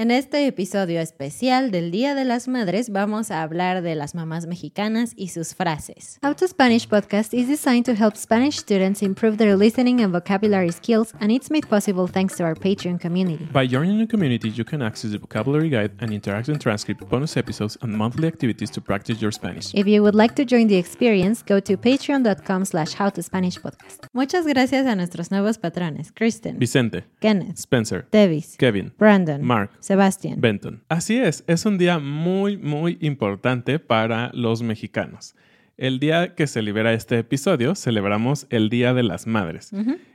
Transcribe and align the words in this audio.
En 0.00 0.10
este 0.10 0.46
episodio 0.46 0.98
especial 0.98 1.70
del 1.70 1.90
Día 1.90 2.14
de 2.14 2.24
las 2.24 2.48
Madres 2.48 2.88
vamos 2.88 3.30
a 3.30 3.42
hablar 3.42 3.82
de 3.82 3.94
las 3.94 4.14
mamás 4.14 4.46
mexicanas 4.46 5.12
y 5.14 5.28
sus 5.28 5.54
frases. 5.54 6.18
How 6.22 6.34
to 6.34 6.48
Spanish 6.48 6.88
podcast 6.88 7.34
is 7.34 7.46
designed 7.46 7.84
to 7.84 7.92
help 7.92 8.16
Spanish 8.16 8.56
students 8.56 9.02
improve 9.02 9.36
their 9.36 9.58
listening 9.58 10.00
and 10.00 10.10
vocabulary 10.10 10.72
skills, 10.72 11.12
and 11.20 11.30
it's 11.30 11.50
made 11.50 11.68
possible 11.68 12.06
thanks 12.10 12.34
to 12.38 12.44
our 12.44 12.54
Patreon 12.54 12.98
community. 12.98 13.46
By 13.52 13.66
joining 13.66 13.98
the 13.98 14.06
community, 14.06 14.48
you 14.48 14.64
can 14.64 14.80
access 14.80 15.10
the 15.10 15.18
vocabulary 15.18 15.68
guide 15.68 15.90
and 16.00 16.12
interactive 16.12 16.58
transcript, 16.58 17.06
bonus 17.10 17.36
episodes, 17.36 17.76
and 17.82 17.94
monthly 17.94 18.26
activities 18.26 18.70
to 18.70 18.80
practice 18.80 19.20
your 19.20 19.32
Spanish. 19.32 19.74
If 19.74 19.86
you 19.86 20.02
would 20.02 20.14
like 20.14 20.34
to 20.36 20.46
join 20.46 20.68
the 20.68 20.78
experience, 20.78 21.42
go 21.42 21.60
to 21.60 21.76
patreon.com 21.76 22.64
slash 22.64 22.94
howtospanishpodcast. 22.94 24.06
Muchas 24.14 24.46
gracias 24.46 24.86
a 24.86 24.96
nuestros 24.96 25.30
nuevos 25.30 25.58
patrones, 25.58 26.10
Kristen, 26.10 26.58
Vicente, 26.58 27.04
Kenneth, 27.20 27.58
Spencer, 27.58 28.06
Davis, 28.10 28.56
Kevin, 28.56 28.94
Brandon, 28.96 29.44
Mark, 29.44 29.72
Sebastián. 29.90 30.40
Benton. 30.40 30.84
Así 30.88 31.16
es, 31.16 31.42
es 31.48 31.66
un 31.66 31.76
día 31.76 31.98
muy, 31.98 32.56
muy 32.56 32.96
importante 33.00 33.80
para 33.80 34.30
los 34.34 34.62
mexicanos. 34.62 35.34
El 35.76 35.98
día 35.98 36.36
que 36.36 36.46
se 36.46 36.62
libera 36.62 36.92
este 36.92 37.18
episodio, 37.18 37.74
celebramos 37.74 38.46
el 38.50 38.68
Día 38.70 38.94
de 38.94 39.02
las 39.02 39.26
Madres. 39.26 39.72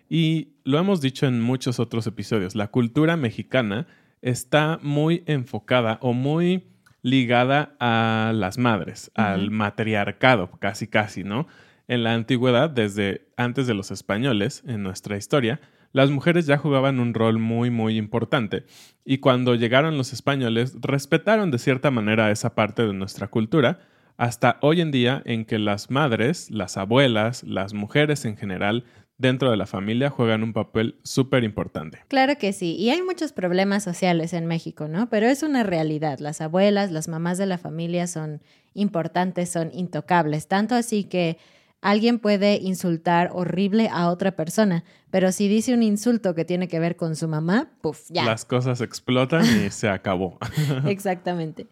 Y 0.07 0.53
lo 0.63 0.79
hemos 0.79 1.01
dicho 1.01 1.27
en 1.27 1.41
muchos 1.41 1.81
otros 1.81 2.07
episodios, 2.07 2.55
la 2.55 2.67
cultura 2.67 3.17
mexicana 3.17 3.85
está 4.21 4.79
muy 4.81 5.23
enfocada 5.25 5.97
o 6.01 6.13
muy 6.13 6.63
ligada 7.01 7.75
a 7.81 8.31
las 8.33 8.57
madres, 8.57 9.11
al 9.13 9.51
matriarcado, 9.51 10.51
casi 10.51 10.87
casi, 10.87 11.25
¿no? 11.25 11.47
En 11.89 12.05
la 12.05 12.13
antigüedad, 12.13 12.69
desde 12.69 13.27
antes 13.35 13.67
de 13.67 13.73
los 13.73 13.91
españoles, 13.91 14.63
en 14.65 14.83
nuestra 14.83 15.17
historia, 15.17 15.59
las 15.95 16.11
mujeres 16.11 16.45
ya 16.45 16.57
jugaban 16.57 16.99
un 16.99 17.13
rol 17.13 17.39
muy, 17.39 17.69
muy 17.69 17.97
importante. 17.97 18.65
Y 19.05 19.19
cuando 19.19 19.55
llegaron 19.55 19.97
los 19.97 20.11
españoles, 20.11 20.75
respetaron 20.81 21.51
de 21.51 21.57
cierta 21.57 21.89
manera 21.89 22.31
esa 22.31 22.53
parte 22.53 22.85
de 22.85 22.93
nuestra 22.93 23.29
cultura, 23.29 23.79
hasta 24.17 24.57
hoy 24.61 24.81
en 24.81 24.91
día 24.91 25.21
en 25.23 25.45
que 25.45 25.57
las 25.57 25.89
madres, 25.89 26.51
las 26.51 26.75
abuelas, 26.75 27.43
las 27.43 27.73
mujeres 27.73 28.25
en 28.25 28.35
general, 28.35 28.83
dentro 29.17 29.49
de 29.49 29.55
la 29.55 29.67
familia 29.67 30.09
juegan 30.09 30.43
un 30.43 30.51
papel 30.51 30.99
súper 31.03 31.45
importante. 31.45 31.99
Claro 32.09 32.37
que 32.37 32.51
sí, 32.51 32.75
y 32.75 32.89
hay 32.89 33.01
muchos 33.01 33.31
problemas 33.31 33.81
sociales 33.81 34.33
en 34.33 34.47
México, 34.47 34.89
¿no? 34.89 35.07
Pero 35.09 35.27
es 35.27 35.43
una 35.43 35.63
realidad. 35.63 36.19
Las 36.19 36.41
abuelas, 36.41 36.91
las 36.91 37.07
mamás 37.07 37.37
de 37.37 37.45
la 37.45 37.57
familia 37.57 38.07
son 38.07 38.41
importantes, 38.73 39.49
son 39.49 39.71
intocables, 39.73 40.49
tanto 40.49 40.75
así 40.75 41.05
que 41.05 41.37
alguien 41.85 42.17
puede 42.17 42.55
insultar 42.55 43.29
horrible 43.31 43.89
a 43.91 44.09
otra 44.09 44.35
persona, 44.35 44.83
pero 45.11 45.31
si 45.31 45.47
dice 45.47 45.71
un 45.71 45.83
insulto 45.83 46.33
que 46.33 46.43
tiene 46.43 46.67
que 46.67 46.79
ver 46.79 46.95
con 46.95 47.15
su 47.15 47.27
mamá, 47.27 47.69
puf, 47.81 48.09
ya. 48.09 48.25
Las 48.25 48.43
cosas 48.43 48.81
explotan 48.81 49.45
y 49.45 49.69
se 49.69 49.87
acabó. 49.87 50.39
Exactamente. 50.87 51.67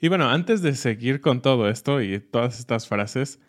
Y 0.00 0.06
bueno, 0.06 0.28
antes 0.28 0.62
de 0.62 0.76
seguir 0.76 1.20
con 1.20 1.42
todo 1.42 1.68
esto 1.68 2.00
y 2.00 2.20
todas 2.20 2.60
estas 2.60 2.86
frases, 2.86 3.40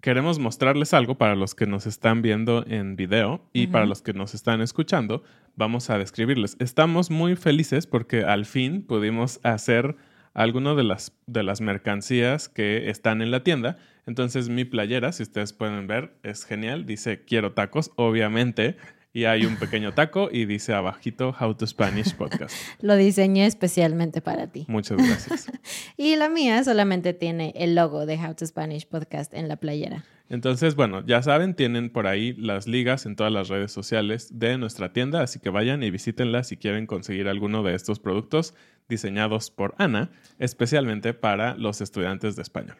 queremos 0.00 0.38
mostrarles 0.38 0.94
algo 0.94 1.18
para 1.18 1.36
los 1.36 1.54
que 1.54 1.66
nos 1.66 1.86
están 1.86 2.22
viendo 2.22 2.64
en 2.66 2.96
video 2.96 3.46
y 3.52 3.66
para 3.66 3.84
los 3.84 4.00
que 4.00 4.14
nos 4.14 4.32
están 4.32 4.62
escuchando. 4.62 5.22
Vamos 5.54 5.90
a 5.90 5.98
describirles. 5.98 6.56
Estamos 6.60 7.10
muy 7.10 7.36
felices 7.36 7.86
porque 7.86 8.24
al 8.24 8.46
fin 8.46 8.86
pudimos 8.86 9.38
hacer 9.42 9.96
alguno 10.34 10.74
de 10.74 10.84
las, 10.84 11.12
de 11.26 11.42
las 11.42 11.60
mercancías 11.60 12.48
que 12.48 12.90
están 12.90 13.22
en 13.22 13.30
la 13.30 13.42
tienda. 13.42 13.78
Entonces 14.06 14.48
mi 14.48 14.64
playera, 14.64 15.12
si 15.12 15.22
ustedes 15.22 15.52
pueden 15.52 15.86
ver, 15.86 16.14
es 16.22 16.44
genial. 16.44 16.86
Dice 16.86 17.24
quiero 17.24 17.52
tacos, 17.52 17.92
obviamente. 17.96 18.76
Y 19.14 19.26
hay 19.26 19.44
un 19.44 19.56
pequeño 19.56 19.92
taco 19.92 20.30
y 20.32 20.46
dice 20.46 20.72
abajito 20.72 21.36
How 21.38 21.54
to 21.54 21.66
Spanish 21.66 22.14
Podcast. 22.14 22.54
Lo 22.80 22.96
diseñé 22.96 23.44
especialmente 23.44 24.22
para 24.22 24.46
ti. 24.46 24.64
Muchas 24.68 24.96
gracias. 24.96 25.52
Y 25.98 26.16
la 26.16 26.30
mía 26.30 26.64
solamente 26.64 27.12
tiene 27.12 27.52
el 27.54 27.74
logo 27.74 28.06
de 28.06 28.16
How 28.16 28.34
to 28.34 28.46
Spanish 28.46 28.86
Podcast 28.86 29.34
en 29.34 29.48
la 29.48 29.56
playera. 29.56 30.04
Entonces, 30.30 30.76
bueno, 30.76 31.04
ya 31.04 31.22
saben, 31.22 31.54
tienen 31.54 31.90
por 31.90 32.06
ahí 32.06 32.32
las 32.32 32.66
ligas 32.66 33.04
en 33.04 33.16
todas 33.16 33.30
las 33.30 33.48
redes 33.48 33.70
sociales 33.70 34.38
de 34.38 34.56
nuestra 34.56 34.94
tienda, 34.94 35.20
así 35.20 35.38
que 35.38 35.50
vayan 35.50 35.82
y 35.82 35.90
visítenla 35.90 36.42
si 36.42 36.56
quieren 36.56 36.86
conseguir 36.86 37.28
alguno 37.28 37.62
de 37.62 37.74
estos 37.74 38.00
productos 38.00 38.54
diseñados 38.88 39.50
por 39.50 39.74
Ana, 39.78 40.10
especialmente 40.38 41.14
para 41.14 41.54
los 41.56 41.80
estudiantes 41.80 42.36
de 42.36 42.42
español. 42.42 42.76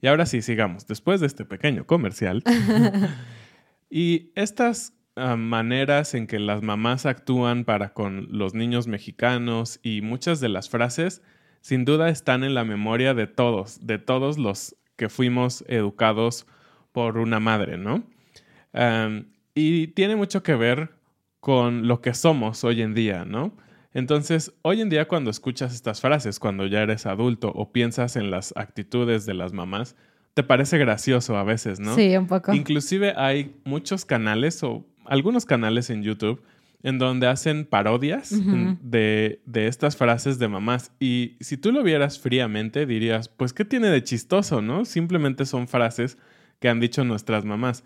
Y 0.00 0.06
ahora 0.06 0.26
sí, 0.26 0.42
sigamos. 0.42 0.86
Después 0.86 1.20
de 1.20 1.26
este 1.26 1.44
pequeño 1.44 1.86
comercial. 1.86 2.42
y 3.90 4.30
estas 4.34 4.94
ah, 5.16 5.36
maneras 5.36 6.14
en 6.14 6.26
que 6.26 6.38
las 6.38 6.62
mamás 6.62 7.06
actúan 7.06 7.64
para 7.64 7.92
con 7.92 8.28
los 8.30 8.54
niños 8.54 8.86
mexicanos 8.86 9.80
y 9.82 10.02
muchas 10.02 10.40
de 10.40 10.48
las 10.48 10.68
frases, 10.68 11.22
sin 11.60 11.84
duda 11.84 12.08
están 12.08 12.44
en 12.44 12.54
la 12.54 12.64
memoria 12.64 13.14
de 13.14 13.26
todos, 13.26 13.86
de 13.86 13.98
todos 13.98 14.38
los 14.38 14.76
que 14.96 15.08
fuimos 15.08 15.64
educados 15.68 16.46
por 16.92 17.18
una 17.18 17.40
madre, 17.40 17.78
¿no? 17.78 18.04
Am, 18.72 19.32
y 19.54 19.88
tiene 19.88 20.16
mucho 20.16 20.42
que 20.42 20.54
ver 20.54 20.90
con 21.40 21.88
lo 21.88 22.00
que 22.00 22.14
somos 22.14 22.64
hoy 22.64 22.82
en 22.82 22.94
día, 22.94 23.24
¿no? 23.24 23.56
Entonces, 23.98 24.52
hoy 24.62 24.80
en 24.80 24.90
día 24.90 25.08
cuando 25.08 25.28
escuchas 25.28 25.74
estas 25.74 26.00
frases, 26.00 26.38
cuando 26.38 26.66
ya 26.66 26.82
eres 26.82 27.04
adulto 27.04 27.50
o 27.52 27.72
piensas 27.72 28.14
en 28.14 28.30
las 28.30 28.54
actitudes 28.56 29.26
de 29.26 29.34
las 29.34 29.52
mamás, 29.52 29.96
te 30.34 30.44
parece 30.44 30.78
gracioso 30.78 31.36
a 31.36 31.42
veces, 31.42 31.80
¿no? 31.80 31.96
Sí, 31.96 32.16
un 32.16 32.28
poco. 32.28 32.54
Inclusive 32.54 33.14
hay 33.16 33.56
muchos 33.64 34.04
canales 34.04 34.62
o 34.62 34.86
algunos 35.04 35.46
canales 35.46 35.90
en 35.90 36.04
YouTube 36.04 36.40
en 36.84 36.98
donde 36.98 37.26
hacen 37.26 37.64
parodias 37.64 38.32
de, 38.80 39.42
de 39.46 39.66
estas 39.66 39.96
frases 39.96 40.38
de 40.38 40.46
mamás. 40.46 40.92
Y 41.00 41.36
si 41.40 41.56
tú 41.56 41.72
lo 41.72 41.82
vieras 41.82 42.20
fríamente, 42.20 42.86
dirías, 42.86 43.28
pues, 43.28 43.52
¿qué 43.52 43.64
tiene 43.64 43.88
de 43.88 44.04
chistoso, 44.04 44.62
no? 44.62 44.84
Simplemente 44.84 45.44
son 45.44 45.66
frases 45.66 46.18
que 46.60 46.68
han 46.68 46.78
dicho 46.78 47.02
nuestras 47.02 47.44
mamás. 47.44 47.82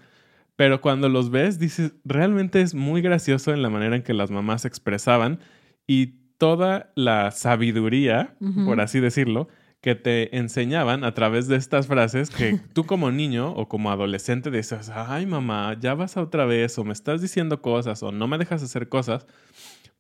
Pero 0.57 0.83
cuando 0.83 1.09
los 1.09 1.31
ves, 1.31 1.59
dices, 1.59 1.95
realmente 2.05 2.61
es 2.61 2.75
muy 2.75 3.01
gracioso 3.01 3.55
en 3.55 3.63
la 3.63 3.71
manera 3.71 3.97
en 3.97 4.03
que 4.03 4.13
las 4.13 4.31
mamás 4.31 4.67
expresaban 4.67 5.39
y 5.87 6.19
toda 6.39 6.93
la 6.97 7.31
sabiduría, 7.31 8.35
por 8.67 8.81
así 8.81 9.01
decirlo, 9.01 9.49
que 9.81 9.97
te 9.97 10.37
enseñaban 10.37 11.05
a 11.05 11.13
través 11.13 11.49
de 11.49 11.57
estas 11.57 11.89
frases 11.89 12.31
que 12.31 12.59
tú 12.73 12.85
como 12.85 13.11
niño 13.11 13.53
o 13.53 13.69
como 13.69 13.91
adolescente 13.91 14.51
dices, 14.51 14.91
ay 14.95 15.27
mamá, 15.27 15.77
ya 15.79 15.95
vas 15.95 16.17
a 16.17 16.23
otra 16.23 16.45
vez 16.45 16.79
o 16.79 16.85
me 16.85 16.93
estás 16.93 17.21
diciendo 17.21 17.61
cosas 17.61 18.03
o 18.03 18.13
no 18.13 18.29
me 18.29 18.39
dejas 18.39 18.63
hacer 18.63 18.89
cosas. 18.89 19.27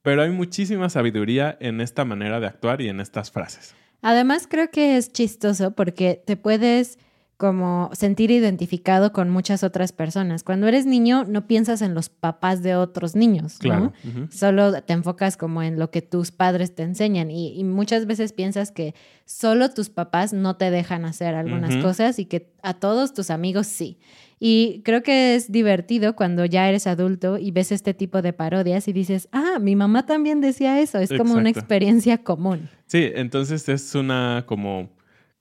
Pero 0.02 0.22
hay 0.22 0.30
muchísima 0.30 0.88
sabiduría 0.88 1.56
en 1.60 1.80
esta 1.80 2.04
manera 2.04 2.40
de 2.40 2.46
actuar 2.46 2.80
y 2.80 2.88
en 2.88 3.00
estas 3.00 3.30
frases. 3.30 3.74
Además 4.00 4.48
creo 4.48 4.70
que 4.70 4.96
es 4.96 5.12
chistoso 5.12 5.72
porque 5.72 6.20
te 6.24 6.36
puedes 6.36 6.98
como 7.42 7.90
sentir 7.92 8.30
identificado 8.30 9.12
con 9.12 9.28
muchas 9.28 9.64
otras 9.64 9.90
personas. 9.90 10.44
Cuando 10.44 10.68
eres 10.68 10.86
niño 10.86 11.24
no 11.24 11.48
piensas 11.48 11.82
en 11.82 11.92
los 11.92 12.08
papás 12.08 12.62
de 12.62 12.76
otros 12.76 13.16
niños, 13.16 13.58
¿no? 13.64 13.92
Solo 14.30 14.80
te 14.80 14.92
enfocas 14.92 15.36
como 15.36 15.60
en 15.60 15.76
lo 15.76 15.90
que 15.90 16.02
tus 16.02 16.30
padres 16.30 16.72
te 16.76 16.84
enseñan 16.84 17.32
y, 17.32 17.64
muchas 17.64 18.06
veces 18.06 18.32
piensas 18.32 18.70
que 18.70 18.94
solo 19.24 19.70
tus 19.70 19.90
papás 19.90 20.32
no 20.32 20.54
te 20.54 20.70
dejan 20.70 21.04
hacer 21.04 21.34
algunas 21.34 21.74
cosas 21.78 22.20
y 22.20 22.26
que 22.26 22.52
a 22.62 22.74
todos 22.74 23.12
tus 23.12 23.28
amigos 23.28 23.66
sí. 23.66 23.98
Y 24.38 24.82
creo 24.84 25.02
que 25.02 25.34
es 25.34 25.50
divertido 25.50 26.14
cuando 26.14 26.44
ya 26.44 26.68
eres 26.68 26.86
adulto 26.86 27.38
y 27.38 27.50
ves 27.50 27.72
este 27.72 27.92
tipo 27.92 28.22
de 28.22 28.32
parodias 28.32 28.86
y 28.86 28.92
dices, 28.92 29.28
ah, 29.32 29.58
mi 29.60 29.74
mamá 29.74 30.06
también 30.06 30.40
decía 30.40 30.80
eso, 30.80 31.00
es 31.00 31.10
como 31.12 31.34
una 31.34 31.50
experiencia 31.50 32.18
común. 32.18 32.68
Sí, 32.86 33.10
entonces 33.16 33.68
es 33.68 33.96
una 33.96 34.44
como 34.46 34.90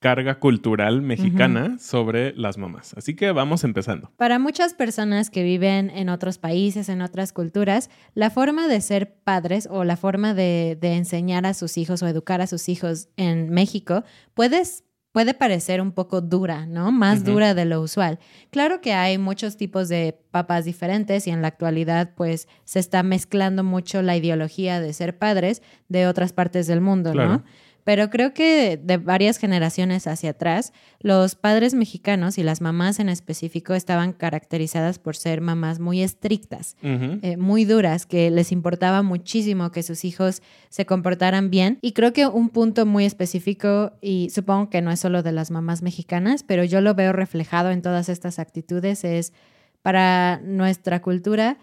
carga 0.02 0.40
cultural 0.40 1.04
mexicana 1.04 1.78
sobre 1.80 2.34
las 2.34 2.58
mamás. 2.58 2.96
Así 2.98 3.16
que 3.16 3.32
vamos 3.32 3.64
empezando. 3.64 4.12
Para 4.18 4.40
muchas 4.40 4.74
personas 4.74 5.30
que 5.30 5.44
viven 5.44 5.92
en 5.92 6.10
otros 6.10 6.40
países, 6.40 6.90
en 6.90 7.04
otras 7.04 7.32
culturas, 7.34 7.92
la 8.16 8.32
forma 8.32 8.68
de 8.68 8.82
ser 8.82 9.14
padres 9.14 9.68
o 9.70 9.84
la 9.84 9.98
forma 9.98 10.34
de, 10.34 10.78
enseñar 10.82 11.46
a 11.46 11.54
sus 11.54 11.78
hijos 11.78 12.02
o 12.02 12.08
educar 12.08 12.42
a 12.42 12.48
sus 12.48 12.68
hijos 12.68 13.10
en 13.16 13.52
México 13.52 14.04
puedes 14.34 14.84
puede 15.12 15.34
parecer 15.34 15.82
un 15.82 15.92
poco 15.92 16.22
dura, 16.22 16.66
¿no? 16.66 16.92
Más 16.92 17.26
dura 17.26 17.54
de 17.54 17.66
lo 17.66 17.82
usual. 17.82 18.18
Claro 18.50 18.80
que 18.80 18.94
hay 18.94 19.18
muchos 19.18 19.58
tipos 19.58 19.90
de 19.90 20.18
papás 20.32 20.64
diferentes 20.64 21.28
y 21.28 21.32
en 21.32 21.42
la 21.42 21.50
actualidad 21.50 22.16
pues 22.16 22.48
se 22.64 22.80
está 22.80 23.04
mezclando 23.04 23.64
mucho 23.64 24.02
la 24.02 24.16
ideología 24.16 24.80
de 24.80 24.94
ser 24.94 25.18
padres 25.18 25.62
de 25.90 26.08
otras 26.08 26.32
partes 26.32 26.66
del 26.66 26.80
mundo, 26.80 27.14
¿no? 27.14 27.44
Pero 27.84 28.10
creo 28.10 28.34
que 28.34 28.80
de 28.82 28.98
varias 28.98 29.38
generaciones 29.38 30.08
hacia 30.08 30.32
atrás, 30.32 30.74
los 31.00 31.36
padres 31.36 31.74
mexicanos 31.74 32.38
y 32.38 32.44
las 32.44 32.62
mamás 32.62 33.00
en 33.00 33.10
específico 33.10 33.74
estaban 33.74 34.14
caracterizadas 34.14 35.00
por 35.00 35.16
ser 35.16 35.42
mamás 35.42 35.80
muy 35.80 36.02
estrictas, 36.02 36.76
eh, 36.84 37.38
muy 37.38 37.66
duras, 37.66 38.06
que 38.06 38.30
les 38.30 38.52
importaba 38.52 39.02
muchísimo 39.02 39.72
que 39.72 39.84
sus 39.84 40.06
hijos 40.06 40.42
se 40.70 40.86
comportaran 40.86 41.50
bien. 41.50 41.80
Y 41.82 41.94
creo 41.94 42.14
que 42.14 42.28
un 42.28 42.50
punto 42.50 42.86
muy 42.86 43.06
específico, 43.06 43.94
y 44.02 44.30
supongo 44.30 44.70
que 44.70 44.82
no 44.82 44.92
es 44.92 45.00
solo 45.00 45.24
de 45.24 45.32
las 45.32 45.52
mamás 45.52 45.82
mexicanas, 45.82 46.44
pero 46.44 46.64
yo 46.64 46.82
lo 46.82 46.94
veo 46.94 47.14
reflejado 47.14 47.72
en 47.72 47.82
todas 47.82 48.10
estas 48.10 48.40
actitudes, 48.40 49.04
es 49.04 49.34
para 49.82 50.40
nuestra 50.44 51.02
cultura 51.02 51.58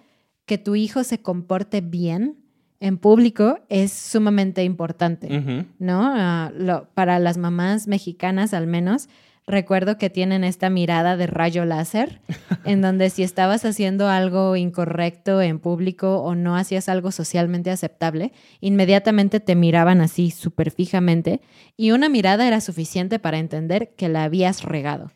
que 0.46 0.58
tu 0.58 0.74
hijo 0.74 1.04
se 1.04 1.20
comporte 1.20 1.80
bien 1.80 2.47
en 2.80 2.98
público 2.98 3.58
es 3.68 3.92
sumamente 3.92 4.62
importante, 4.64 5.66
¿no? 5.78 6.02
Ah, 6.04 6.52
para 6.94 7.18
las 7.18 7.36
mamás 7.36 7.88
mexicanas 7.88 8.54
al 8.54 8.66
menos, 8.66 9.08
recuerdo 9.46 9.98
que 9.98 10.10
tienen 10.10 10.44
esta 10.44 10.70
mirada 10.70 11.16
de 11.16 11.26
rayo 11.26 11.64
láser, 11.64 12.20
en 12.64 12.80
donde 12.80 13.10
si 13.10 13.24
estabas 13.24 13.64
haciendo 13.64 14.08
algo 14.08 14.54
incorrecto 14.54 15.42
en 15.42 15.58
público 15.58 16.18
o 16.18 16.36
no 16.36 16.56
hacías 16.56 16.88
algo 16.88 17.10
socialmente 17.10 17.70
aceptable, 17.70 18.32
inmediatamente 18.60 19.40
te 19.40 19.56
miraban 19.56 20.00
así 20.00 20.30
súper 20.30 20.70
fijamente 20.70 21.40
y 21.76 21.90
una 21.90 22.08
mirada 22.08 22.46
era 22.46 22.60
suficiente 22.60 23.18
para 23.18 23.38
entender 23.38 23.94
que 23.96 24.08
la 24.08 24.22
habías 24.22 24.62
regado. 24.62 25.10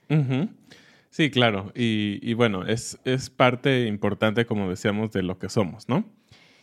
Sí, 1.10 1.30
claro. 1.30 1.72
Y, 1.76 2.18
y 2.22 2.34
bueno, 2.34 2.66
es, 2.66 2.98
es 3.04 3.28
parte 3.28 3.86
importante, 3.86 4.46
como 4.46 4.68
decíamos, 4.70 5.12
de 5.12 5.22
lo 5.22 5.38
que 5.38 5.50
somos, 5.50 5.88
¿no? 5.88 6.04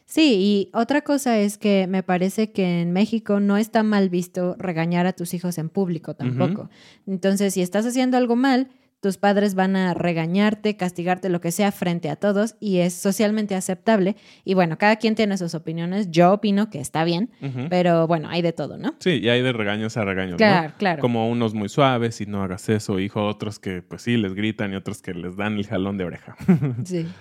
Sí, 0.10 0.38
y 0.40 0.70
otra 0.74 1.02
cosa 1.02 1.38
es 1.38 1.60
que 1.60 1.86
me 1.86 2.02
parece 2.02 2.52
que 2.52 2.82
en 2.82 2.92
México 2.92 3.40
no 3.40 3.58
está 3.58 3.84
mal 3.84 4.10
visto 4.10 4.56
regañar 4.58 5.06
a 5.06 5.14
tus 5.14 5.36
hijos 5.36 5.60
en 5.60 5.70
público 5.70 6.16
tampoco. 6.16 6.72
Entonces, 7.06 7.54
si 7.54 7.62
estás 7.62 7.86
haciendo 7.86 8.18
algo 8.18 8.36
mal, 8.36 8.70
tus 9.02 9.18
padres 9.18 9.54
van 9.54 9.76
a 9.76 9.94
regañarte, 9.94 10.76
castigarte, 10.76 11.30
lo 11.30 11.42
que 11.42 11.52
sea, 11.52 11.72
frente 11.72 12.10
a 12.10 12.16
todos 12.16 12.56
y 12.60 12.80
es 12.80 12.96
socialmente 12.96 13.54
aceptable. 13.54 14.16
Y 14.44 14.56
bueno, 14.56 14.80
cada 14.80 14.96
quien 14.96 15.14
tiene 15.14 15.38
sus 15.38 15.54
opiniones. 15.54 16.10
Yo 16.10 16.34
opino 16.34 16.72
que 16.72 16.80
está 16.80 17.04
bien, 17.04 17.30
pero 17.70 18.08
bueno, 18.08 18.30
hay 18.30 18.42
de 18.42 18.52
todo, 18.52 18.80
¿no? 18.80 18.96
Sí, 18.98 19.20
y 19.22 19.30
hay 19.30 19.44
de 19.44 19.54
regaños 19.54 19.96
a 19.96 20.06
regaños. 20.06 20.38
Claro, 20.38 20.70
¿no? 20.70 20.76
claro. 20.80 21.02
Como 21.02 21.30
unos 21.30 21.54
muy 21.54 21.70
suaves 21.70 22.20
y 22.20 22.26
no 22.26 22.42
hagas 22.42 22.68
eso, 22.68 23.00
hijo, 23.00 23.28
otros 23.28 23.60
que 23.60 23.84
pues 23.84 24.02
sí 24.02 24.18
les 24.18 24.34
gritan 24.34 24.74
y 24.74 24.76
otros 24.76 25.04
que 25.04 25.14
les 25.14 25.38
dan 25.38 25.58
el 25.58 25.68
jalón 25.68 26.00
de 26.00 26.06
oreja. 26.06 26.36
sí. 26.84 27.06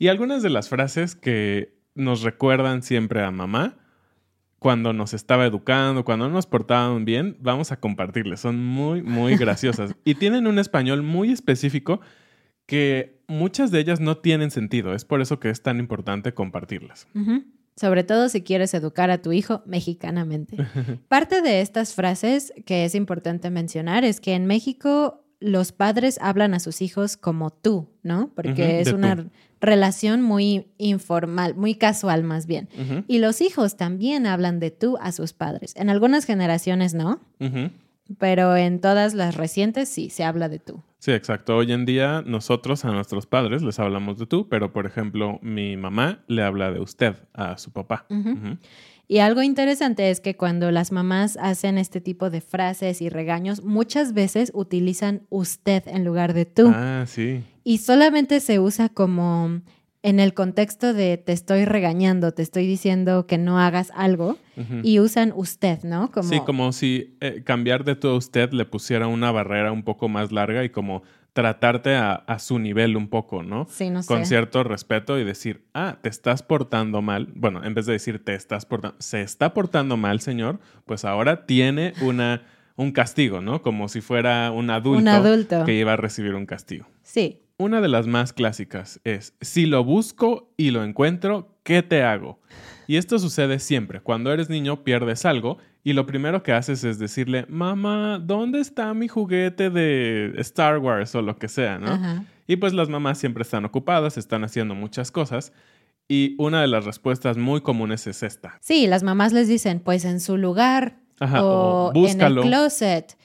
Y 0.00 0.06
algunas 0.06 0.44
de 0.44 0.50
las 0.50 0.68
frases 0.68 1.16
que 1.16 1.77
nos 1.98 2.22
recuerdan 2.22 2.82
siempre 2.82 3.22
a 3.22 3.30
mamá 3.30 3.76
cuando 4.58 4.92
nos 4.92 5.14
estaba 5.14 5.46
educando, 5.46 6.04
cuando 6.04 6.28
nos 6.28 6.46
portaban 6.46 7.04
bien, 7.04 7.36
vamos 7.40 7.70
a 7.70 7.78
compartirles. 7.78 8.40
Son 8.40 8.58
muy, 8.64 9.02
muy 9.02 9.36
graciosas. 9.36 9.94
y 10.04 10.14
tienen 10.14 10.46
un 10.46 10.58
español 10.58 11.02
muy 11.02 11.30
específico 11.30 12.00
que 12.66 13.22
muchas 13.28 13.70
de 13.70 13.80
ellas 13.80 14.00
no 14.00 14.18
tienen 14.18 14.50
sentido. 14.50 14.94
Es 14.94 15.04
por 15.04 15.20
eso 15.20 15.40
que 15.40 15.50
es 15.50 15.62
tan 15.62 15.78
importante 15.78 16.34
compartirlas. 16.34 17.06
Sobre 17.76 18.04
todo 18.04 18.28
si 18.28 18.42
quieres 18.42 18.74
educar 18.74 19.10
a 19.10 19.22
tu 19.22 19.32
hijo 19.32 19.62
mexicanamente. 19.64 20.56
Parte 21.08 21.40
de 21.40 21.60
estas 21.60 21.94
frases 21.94 22.52
que 22.66 22.84
es 22.84 22.94
importante 22.94 23.50
mencionar 23.50 24.04
es 24.04 24.20
que 24.20 24.34
en 24.34 24.46
México 24.46 25.24
los 25.40 25.72
padres 25.72 26.18
hablan 26.20 26.54
a 26.54 26.60
sus 26.60 26.82
hijos 26.82 27.16
como 27.16 27.50
tú, 27.50 27.88
¿no? 28.02 28.30
Porque 28.34 28.80
es 28.80 28.92
una 28.92 29.26
relación 29.60 30.22
muy 30.22 30.66
informal, 30.78 31.54
muy 31.54 31.74
casual 31.74 32.24
más 32.24 32.46
bien. 32.46 32.68
Y 33.06 33.18
los 33.18 33.40
hijos 33.40 33.76
también 33.76 34.26
hablan 34.26 34.60
de 34.60 34.70
tú 34.70 34.96
a 35.00 35.12
sus 35.12 35.32
padres. 35.32 35.74
En 35.76 35.90
algunas 35.90 36.24
generaciones 36.24 36.94
no, 36.94 37.20
pero 38.18 38.56
en 38.56 38.80
todas 38.80 39.14
las 39.14 39.36
recientes 39.36 39.88
sí 39.88 40.10
se 40.10 40.24
habla 40.24 40.48
de 40.48 40.58
tú. 40.58 40.82
Sí, 40.98 41.12
exacto. 41.12 41.56
Hoy 41.56 41.72
en 41.72 41.84
día 41.84 42.22
nosotros 42.26 42.84
a 42.84 42.90
nuestros 42.90 43.26
padres 43.26 43.62
les 43.62 43.78
hablamos 43.78 44.18
de 44.18 44.26
tú, 44.26 44.48
pero 44.48 44.72
por 44.72 44.86
ejemplo 44.86 45.38
mi 45.42 45.76
mamá 45.76 46.24
le 46.26 46.42
habla 46.42 46.72
de 46.72 46.80
usted 46.80 47.14
a 47.32 47.58
su 47.58 47.70
papá. 47.70 48.06
Y 49.10 49.20
algo 49.20 49.42
interesante 49.42 50.10
es 50.10 50.20
que 50.20 50.36
cuando 50.36 50.70
las 50.70 50.92
mamás 50.92 51.38
hacen 51.40 51.78
este 51.78 52.02
tipo 52.02 52.28
de 52.28 52.42
frases 52.42 53.00
y 53.00 53.08
regaños, 53.08 53.64
muchas 53.64 54.12
veces 54.12 54.52
utilizan 54.54 55.22
usted 55.30 55.82
en 55.86 56.04
lugar 56.04 56.34
de 56.34 56.44
tú. 56.44 56.70
Ah, 56.74 57.04
sí. 57.06 57.42
Y 57.64 57.78
solamente 57.78 58.40
se 58.40 58.60
usa 58.60 58.90
como 58.90 59.62
en 60.02 60.20
el 60.20 60.34
contexto 60.34 60.92
de 60.92 61.16
te 61.16 61.32
estoy 61.32 61.64
regañando, 61.64 62.32
te 62.32 62.42
estoy 62.42 62.66
diciendo 62.66 63.26
que 63.26 63.38
no 63.38 63.58
hagas 63.58 63.90
algo 63.94 64.36
y 64.82 64.98
usan 65.00 65.32
usted, 65.34 65.82
¿no? 65.84 66.10
Como... 66.10 66.28
Sí, 66.28 66.40
como 66.44 66.72
si 66.72 67.16
eh, 67.20 67.42
cambiar 67.44 67.84
de 67.84 67.94
tú 67.94 68.08
a 68.08 68.16
usted 68.16 68.52
le 68.52 68.64
pusiera 68.64 69.06
una 69.06 69.30
barrera 69.30 69.72
un 69.72 69.84
poco 69.84 70.08
más 70.08 70.32
larga 70.32 70.64
y 70.64 70.70
como 70.70 71.02
tratarte 71.38 71.94
a, 71.94 72.38
su 72.40 72.58
nivel 72.58 72.96
un 72.96 73.06
poco, 73.06 73.44
¿no? 73.44 73.68
Sí, 73.70 73.90
no 73.90 74.02
sé. 74.02 74.08
Con 74.08 74.26
cierto 74.26 74.64
respeto 74.64 75.20
y 75.20 75.24
decir, 75.24 75.62
ah, 75.72 75.98
te 76.02 76.08
estás 76.08 76.42
portando 76.42 77.00
mal. 77.00 77.28
Bueno, 77.36 77.64
en 77.64 77.74
vez 77.74 77.86
de 77.86 77.92
decir 77.92 78.24
te 78.24 78.34
estás 78.34 78.66
portando, 78.66 78.96
se 78.98 79.22
está 79.22 79.54
portando 79.54 79.96
mal, 79.96 80.18
señor, 80.18 80.58
pues 80.84 81.04
ahora 81.04 81.46
tiene 81.46 81.92
una, 82.00 82.42
un 82.74 82.90
castigo, 82.90 83.40
¿no? 83.40 83.62
Como 83.62 83.86
si 83.86 84.00
fuera 84.00 84.50
un 84.50 84.68
adulto, 84.70 84.98
un 84.98 85.06
adulto 85.06 85.64
que 85.64 85.74
iba 85.74 85.92
a 85.92 85.96
recibir 85.96 86.34
un 86.34 86.44
castigo. 86.44 86.88
Sí. 87.04 87.44
Una 87.56 87.80
de 87.80 87.86
las 87.86 88.08
más 88.08 88.32
clásicas 88.32 88.98
es, 89.04 89.36
si 89.40 89.66
lo 89.66 89.84
busco 89.84 90.52
y 90.56 90.72
lo 90.72 90.82
encuentro, 90.82 91.56
¿qué 91.62 91.84
te 91.84 92.02
hago? 92.02 92.40
Y 92.88 92.96
esto 92.96 93.20
sucede 93.20 93.60
siempre. 93.60 94.00
Cuando 94.00 94.32
eres 94.32 94.50
niño 94.50 94.82
pierdes 94.82 95.24
algo 95.24 95.58
y 95.88 95.94
lo 95.94 96.04
primero 96.04 96.42
que 96.42 96.52
haces 96.52 96.84
es 96.84 96.98
decirle, 96.98 97.46
mamá, 97.48 98.18
¿dónde 98.22 98.60
está 98.60 98.92
mi 98.92 99.08
juguete 99.08 99.70
de 99.70 100.34
Star 100.36 100.76
Wars 100.76 101.14
o 101.14 101.22
lo 101.22 101.36
que 101.36 101.48
sea, 101.48 101.78
no? 101.78 102.26
Y 102.46 102.56
pues 102.56 102.74
las 102.74 102.90
mamás 102.90 103.16
siempre 103.16 103.40
están 103.40 103.64
ocupadas, 103.64 104.18
están 104.18 104.44
haciendo 104.44 104.74
muchas 104.74 105.10
cosas. 105.10 105.50
Y 106.06 106.34
una 106.36 106.60
de 106.60 106.66
las 106.66 106.84
respuestas 106.84 107.38
muy 107.38 107.62
comunes 107.62 108.06
es 108.06 108.22
esta. 108.22 108.58
Sí, 108.60 108.86
las 108.86 109.02
mamás 109.02 109.32
les 109.32 109.48
dicen, 109.48 109.80
pues 109.80 110.04
en 110.04 110.20
su 110.20 110.36
lugar 110.36 110.98
o, 111.22 111.90
en 111.94 112.20
el 112.20 112.40
closet 112.42 113.16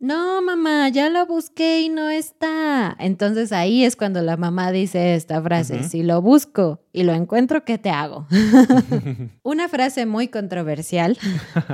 no, 0.00 0.40
mamá, 0.42 0.88
ya 0.90 1.10
lo 1.10 1.26
busqué 1.26 1.80
y 1.80 1.88
no 1.88 2.08
está. 2.08 2.94
Entonces 3.00 3.50
ahí 3.52 3.84
es 3.84 3.96
cuando 3.96 4.22
la 4.22 4.36
mamá 4.36 4.70
dice 4.70 5.14
esta 5.14 5.42
frase, 5.42 5.82
si 5.82 6.02
lo 6.02 6.22
busco 6.22 6.80
y 6.92 7.02
lo 7.02 7.12
encuentro, 7.12 7.64
¿qué 7.64 7.78
te 7.78 7.90
hago? 7.90 8.26
una 9.42 9.68
frase 9.68 10.06
muy 10.06 10.28
controversial 10.28 11.18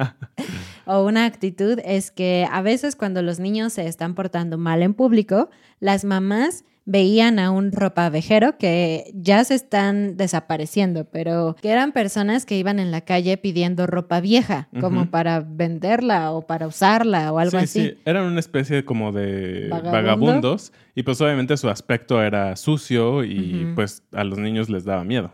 o 0.87 1.05
una 1.05 1.27
actitud 1.27 1.79
es 1.85 2.11
que 2.11 2.49
a 2.51 2.63
veces 2.63 2.97
cuando 2.97 3.21
los 3.21 3.41
niños 3.41 3.75
se 3.75 3.87
están 3.87 4.15
portando 4.15 4.57
mal 4.57 4.83
en 4.83 4.95
público, 4.95 5.51
las 5.81 6.05
mamás 6.05 6.65
veían 6.87 7.39
a 7.39 7.51
un 7.51 7.73
ropavejero 7.73 8.59
que 8.59 9.11
ya 9.15 9.43
se 9.45 9.55
están 9.55 10.17
desapareciendo, 10.17 11.05
pero 11.07 11.57
que 11.61 11.71
eran 11.71 11.93
personas 11.93 12.45
que 12.45 12.59
iban 12.59 12.79
en 12.79 12.91
la 12.91 13.01
calle 13.01 13.37
pidiendo 13.39 13.87
ropa 13.87 14.21
vieja, 14.21 14.69
como 14.81 15.11
para 15.11 15.41
venderla 15.41 16.33
o 16.33 16.47
para 16.47 16.67
usarla 16.67 17.33
o 17.33 17.39
algo 17.39 17.59
sí, 17.59 17.65
así. 17.65 17.81
Sí, 17.81 17.95
eran 18.05 18.25
una 18.25 18.41
especie 18.41 18.85
como 18.85 19.13
de 19.13 19.69
¿Vagabundo? 19.71 19.93
vagabundos 19.93 20.73
y 20.95 21.03
pues 21.03 21.21
obviamente 21.21 21.57
su 21.57 21.69
aspecto 21.69 22.23
era 22.23 22.55
sucio 22.57 23.25
y 23.25 23.73
pues 23.75 24.03
a 24.13 24.25
los 24.25 24.39
niños 24.39 24.69
les 24.69 24.85
daba 24.85 25.05
miedo. 25.05 25.33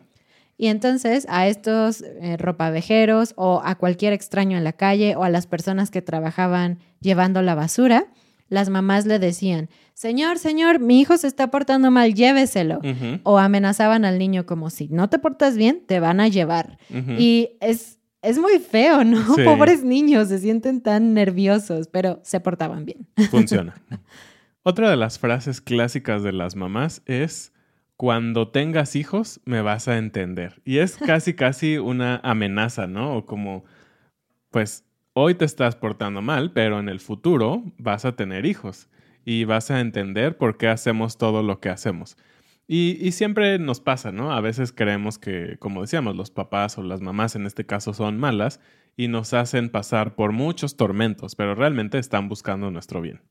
Y 0.57 0.67
entonces 0.67 1.27
a 1.31 1.49
estos 1.49 2.03
eh, 2.03 2.37
ropavejeros 2.37 3.33
o 3.37 3.63
a 3.65 3.77
cualquier 3.77 4.13
extraño 4.13 4.59
en 4.59 4.65
la 4.65 4.75
calle 4.75 5.17
o 5.17 5.25
a 5.25 5.31
las 5.31 5.47
personas 5.47 5.91
que 5.91 6.03
trabajaban 6.03 6.81
llevando 7.01 7.41
la 7.41 7.55
basura, 7.55 8.09
las 8.51 8.69
mamás 8.69 9.07
le 9.07 9.19
decían, 9.19 9.71
señor, 9.95 10.39
señor, 10.39 10.81
mi 10.81 11.01
hijo 11.01 11.17
se 11.17 11.29
está 11.29 11.51
portando 11.51 11.91
mal, 11.91 12.13
lléveselo. 12.15 12.81
O 13.23 13.39
amenazaban 13.39 14.05
al 14.05 14.19
niño 14.19 14.45
como 14.45 14.69
si 14.69 14.89
no 14.89 15.09
te 15.09 15.19
portas 15.19 15.57
bien, 15.57 15.85
te 15.87 16.01
van 16.01 16.21
a 16.21 16.29
llevar. 16.29 16.77
Y 16.91 17.57
es, 17.61 18.01
es 18.21 18.39
muy 18.39 18.59
feo, 18.59 19.05
¿no? 19.05 19.21
Sí. 19.37 19.45
Pobres 19.45 19.85
niños, 19.85 20.29
se 20.29 20.39
sienten 20.39 20.83
tan 20.83 21.15
nerviosos, 21.15 21.87
pero 21.87 22.21
se 22.25 22.41
portaban 22.41 22.85
bien. 22.85 23.07
Funciona. 23.31 23.81
Otra 24.63 24.91
de 24.91 24.97
las 24.97 25.19
frases 25.19 25.61
clásicas 25.61 26.23
de 26.23 26.33
las 26.33 26.57
mamás 26.57 27.03
es 27.07 27.53
cuando 27.97 28.49
tengas 28.49 28.97
hijos 28.97 29.41
me 29.45 29.63
vas 29.63 29.87
a 29.87 29.97
entender. 29.97 30.61
Y 30.65 30.79
es 30.79 30.97
casi 30.97 31.35
casi 31.35 31.79
una 31.79 32.21
amenaza, 32.25 32.87
¿no? 32.87 33.17
O 33.17 33.27
como 33.27 33.65
pues 34.51 34.85
hoy 35.13 35.35
te 35.35 35.45
estás 35.45 35.77
portando 35.77 36.23
mal, 36.23 36.53
pero 36.53 36.79
en 36.79 36.89
el 36.89 37.01
futuro 37.01 37.63
vas 37.79 38.05
a 38.05 38.17
tener 38.17 38.47
hijos 38.47 38.89
y 39.25 39.45
vas 39.45 39.71
a 39.71 39.81
entender 39.81 40.37
por 40.37 40.57
qué 40.57 40.69
hacemos 40.69 41.19
todo 41.19 41.43
lo 41.43 41.61
que 41.61 41.69
hacemos. 41.69 42.17
Y, 42.73 43.11
siempre 43.11 43.59
nos 43.59 43.81
pasa, 43.81 44.13
¿no? 44.13 44.33
A 44.33 44.41
veces 44.41 44.73
creemos 44.73 45.19
que, 45.19 45.57
como 45.59 45.81
decíamos, 45.81 46.15
los 46.15 46.31
papás 46.31 46.79
o 46.79 46.85
las 46.85 47.01
mamás 47.01 47.35
en 47.35 47.47
este 47.47 47.67
caso 47.67 47.93
son 47.95 48.17
malas 48.17 48.61
y 48.97 49.09
nos 49.09 49.35
hacen 49.35 49.71
pasar 49.71 50.15
por 50.15 50.31
muchos 50.31 50.77
tormentos, 50.77 51.35
pero 51.35 51.57
realmente 51.57 51.99
están 51.99 52.29
buscando 52.29 52.71
nuestro 52.71 53.01
bien. 53.01 53.23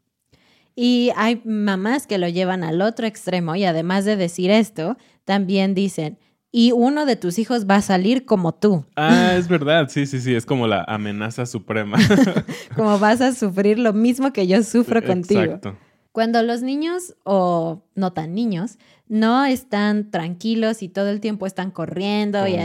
Y 0.75 1.11
hay 1.15 1.41
mamás 1.45 2.05
que 2.05 2.17
lo 2.17 2.27
llevan 2.27 2.65
al 2.65 2.81
otro 2.81 3.07
extremo 3.07 3.55
y 3.55 3.63
además 3.63 4.03
de 4.03 4.17
decir 4.17 4.51
esto, 4.51 4.97
también 5.23 5.73
dicen, 5.73 6.19
y 6.51 6.71
uno 6.71 7.05
de 7.05 7.15
tus 7.15 7.37
hijos 7.39 7.65
va 7.69 7.75
a 7.75 7.81
salir 7.81 8.25
como 8.25 8.53
tú, 8.53 8.85
Ah, 8.95 9.35
es 9.37 9.47
verdad, 9.49 9.87
sí, 9.89 10.05
sí, 10.05 10.19
sí, 10.19 10.33
es 10.35 10.45
como 10.45 10.67
la 10.67 10.83
amenaza 10.87 11.45
suprema. 11.45 11.97
como 12.75 12.97
vas 12.99 13.21
a 13.21 13.33
sufrir 13.33 13.79
lo 13.79 13.93
mismo 13.93 14.33
que 14.33 14.47
yo 14.47 14.63
sufro 14.63 15.03
contigo. 15.03 15.41
Exacto. 15.41 15.77
Cuando 16.11 16.41
los 16.41 16.61
niños 16.63 17.15
o 17.23 17.83
no 17.95 18.13
tan 18.13 18.33
niños 18.33 18.77
no 19.07 19.45
están 19.45 20.09
tranquilos 20.11 20.81
y 20.81 20.89
todo 20.89 21.09
el 21.09 21.19
tiempo 21.19 21.45
están 21.45 21.71
corriendo 21.71 22.39
Como 22.39 22.49
y 22.49 22.55
y- 22.55 22.59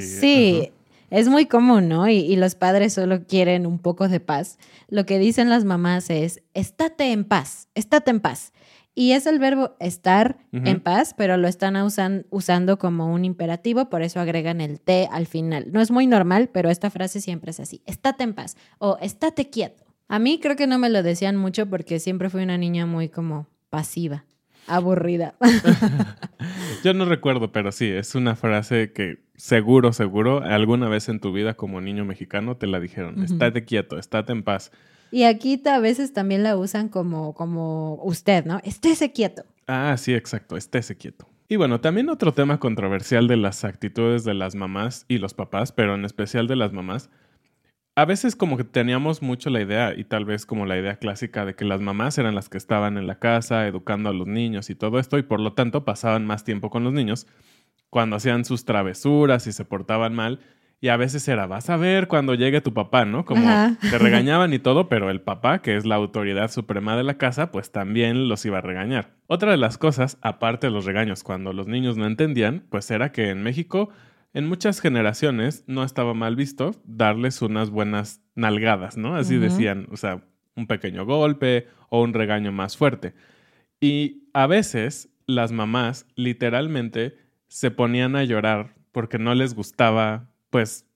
Sí, 0.00 0.70
es 1.10 1.28
muy 1.28 1.46
común, 1.46 1.88
¿no? 1.88 2.08
Y, 2.08 2.16
y 2.18 2.36
los 2.36 2.54
padres 2.56 2.92
solo 2.92 3.24
quieren 3.26 3.66
un 3.66 3.78
poco 3.78 4.08
de 4.08 4.20
paz. 4.20 4.58
Lo 4.88 5.06
que 5.06 5.18
dicen 5.18 5.48
las 5.48 5.64
mamás 5.64 6.10
es, 6.10 6.42
estate 6.54 7.12
en 7.12 7.24
paz, 7.24 7.68
estate 7.74 8.10
en 8.10 8.20
paz. 8.20 8.52
Y 9.00 9.12
es 9.12 9.24
el 9.26 9.38
verbo 9.38 9.76
estar 9.80 10.36
en 10.52 10.78
paz, 10.80 11.14
pero 11.16 11.38
lo 11.38 11.48
están 11.48 11.74
usan- 11.76 12.26
usando 12.28 12.78
como 12.78 13.10
un 13.14 13.24
imperativo, 13.24 13.88
por 13.88 14.02
eso 14.02 14.20
agregan 14.20 14.60
el 14.60 14.78
te 14.78 15.08
al 15.10 15.26
final. 15.26 15.68
No 15.72 15.80
es 15.80 15.90
muy 15.90 16.06
normal, 16.06 16.50
pero 16.52 16.68
esta 16.68 16.90
frase 16.90 17.22
siempre 17.22 17.50
es 17.52 17.60
así, 17.60 17.80
estate 17.86 18.24
en 18.24 18.34
paz 18.34 18.58
o 18.78 18.98
estate 19.00 19.48
quieto. 19.48 19.84
A 20.08 20.18
mí 20.18 20.38
creo 20.38 20.54
que 20.54 20.66
no 20.66 20.78
me 20.78 20.90
lo 20.90 21.02
decían 21.02 21.36
mucho 21.36 21.64
porque 21.64 21.98
siempre 21.98 22.28
fui 22.28 22.42
una 22.42 22.58
niña 22.58 22.84
muy 22.84 23.08
como 23.08 23.46
pasiva, 23.70 24.26
aburrida. 24.66 25.34
Yo 26.84 26.92
no 26.94 27.04
recuerdo, 27.06 27.52
pero 27.52 27.72
sí, 27.72 27.86
es 27.88 28.14
una 28.14 28.36
frase 28.36 28.92
que 28.92 29.22
seguro, 29.36 29.92
seguro, 29.94 30.42
alguna 30.42 30.88
vez 30.90 31.08
en 31.08 31.20
tu 31.20 31.32
vida 31.32 31.54
como 31.54 31.80
niño 31.80 32.04
mexicano 32.04 32.56
te 32.58 32.66
la 32.66 32.80
dijeron. 32.80 33.22
Estate 33.22 33.64
quieto, 33.64 33.98
estate 33.98 34.32
en 34.32 34.42
paz. 34.42 34.72
Y 35.10 35.24
aquí 35.24 35.60
a 35.66 35.78
veces 35.78 36.12
también 36.12 36.42
la 36.42 36.56
usan 36.56 36.88
como, 36.88 37.34
como 37.34 37.94
usted, 38.02 38.44
¿no? 38.44 38.60
Estése 38.64 39.12
quieto. 39.12 39.44
Ah, 39.66 39.96
sí, 39.98 40.14
exacto, 40.14 40.56
estése 40.56 40.96
quieto. 40.96 41.28
Y 41.48 41.56
bueno, 41.56 41.80
también 41.80 42.08
otro 42.08 42.32
tema 42.32 42.60
controversial 42.60 43.26
de 43.26 43.36
las 43.36 43.64
actitudes 43.64 44.24
de 44.24 44.34
las 44.34 44.54
mamás 44.54 45.04
y 45.08 45.18
los 45.18 45.34
papás, 45.34 45.72
pero 45.72 45.94
en 45.94 46.04
especial 46.04 46.46
de 46.46 46.56
las 46.56 46.72
mamás. 46.72 47.10
A 47.96 48.04
veces 48.04 48.36
como 48.36 48.56
que 48.56 48.62
teníamos 48.62 49.20
mucho 49.20 49.50
la 49.50 49.60
idea, 49.60 49.92
y 49.96 50.04
tal 50.04 50.24
vez 50.24 50.46
como 50.46 50.64
la 50.64 50.78
idea 50.78 50.96
clásica 50.96 51.44
de 51.44 51.54
que 51.54 51.64
las 51.64 51.80
mamás 51.80 52.18
eran 52.18 52.36
las 52.36 52.48
que 52.48 52.56
estaban 52.56 52.96
en 52.96 53.08
la 53.08 53.18
casa 53.18 53.66
educando 53.66 54.08
a 54.08 54.12
los 54.12 54.28
niños 54.28 54.70
y 54.70 54.76
todo 54.76 55.00
esto, 55.00 55.18
y 55.18 55.24
por 55.24 55.40
lo 55.40 55.52
tanto 55.54 55.84
pasaban 55.84 56.24
más 56.24 56.44
tiempo 56.44 56.70
con 56.70 56.84
los 56.84 56.92
niños 56.92 57.26
cuando 57.90 58.14
hacían 58.14 58.44
sus 58.44 58.64
travesuras 58.64 59.48
y 59.48 59.52
se 59.52 59.64
portaban 59.64 60.14
mal. 60.14 60.38
Y 60.82 60.88
a 60.88 60.96
veces 60.96 61.28
era, 61.28 61.46
vas 61.46 61.68
a 61.68 61.76
ver 61.76 62.08
cuando 62.08 62.34
llegue 62.34 62.62
tu 62.62 62.72
papá, 62.72 63.04
¿no? 63.04 63.26
Como 63.26 63.46
Ajá. 63.46 63.76
te 63.80 63.98
regañaban 63.98 64.54
y 64.54 64.58
todo, 64.58 64.88
pero 64.88 65.10
el 65.10 65.20
papá, 65.20 65.60
que 65.60 65.76
es 65.76 65.84
la 65.84 65.96
autoridad 65.96 66.50
suprema 66.50 66.96
de 66.96 67.04
la 67.04 67.18
casa, 67.18 67.50
pues 67.52 67.70
también 67.70 68.28
los 68.28 68.46
iba 68.46 68.58
a 68.58 68.62
regañar. 68.62 69.12
Otra 69.26 69.50
de 69.50 69.58
las 69.58 69.76
cosas, 69.76 70.16
aparte 70.22 70.68
de 70.68 70.72
los 70.72 70.86
regaños 70.86 71.22
cuando 71.22 71.52
los 71.52 71.66
niños 71.66 71.98
no 71.98 72.06
entendían, 72.06 72.64
pues 72.70 72.90
era 72.90 73.12
que 73.12 73.28
en 73.28 73.42
México, 73.42 73.90
en 74.32 74.48
muchas 74.48 74.80
generaciones, 74.80 75.64
no 75.66 75.84
estaba 75.84 76.14
mal 76.14 76.34
visto 76.34 76.74
darles 76.84 77.42
unas 77.42 77.68
buenas 77.68 78.22
nalgadas, 78.34 78.96
¿no? 78.96 79.16
Así 79.16 79.36
decían, 79.36 79.86
o 79.90 79.98
sea, 79.98 80.24
un 80.56 80.66
pequeño 80.66 81.04
golpe 81.04 81.68
o 81.90 82.02
un 82.02 82.14
regaño 82.14 82.52
más 82.52 82.78
fuerte. 82.78 83.12
Y 83.80 84.28
a 84.32 84.46
veces 84.46 85.10
las 85.26 85.52
mamás 85.52 86.06
literalmente 86.14 87.18
se 87.48 87.70
ponían 87.70 88.16
a 88.16 88.24
llorar 88.24 88.74
porque 88.92 89.18
no 89.18 89.34
les 89.34 89.54
gustaba, 89.54 90.29
pues, 90.50 90.86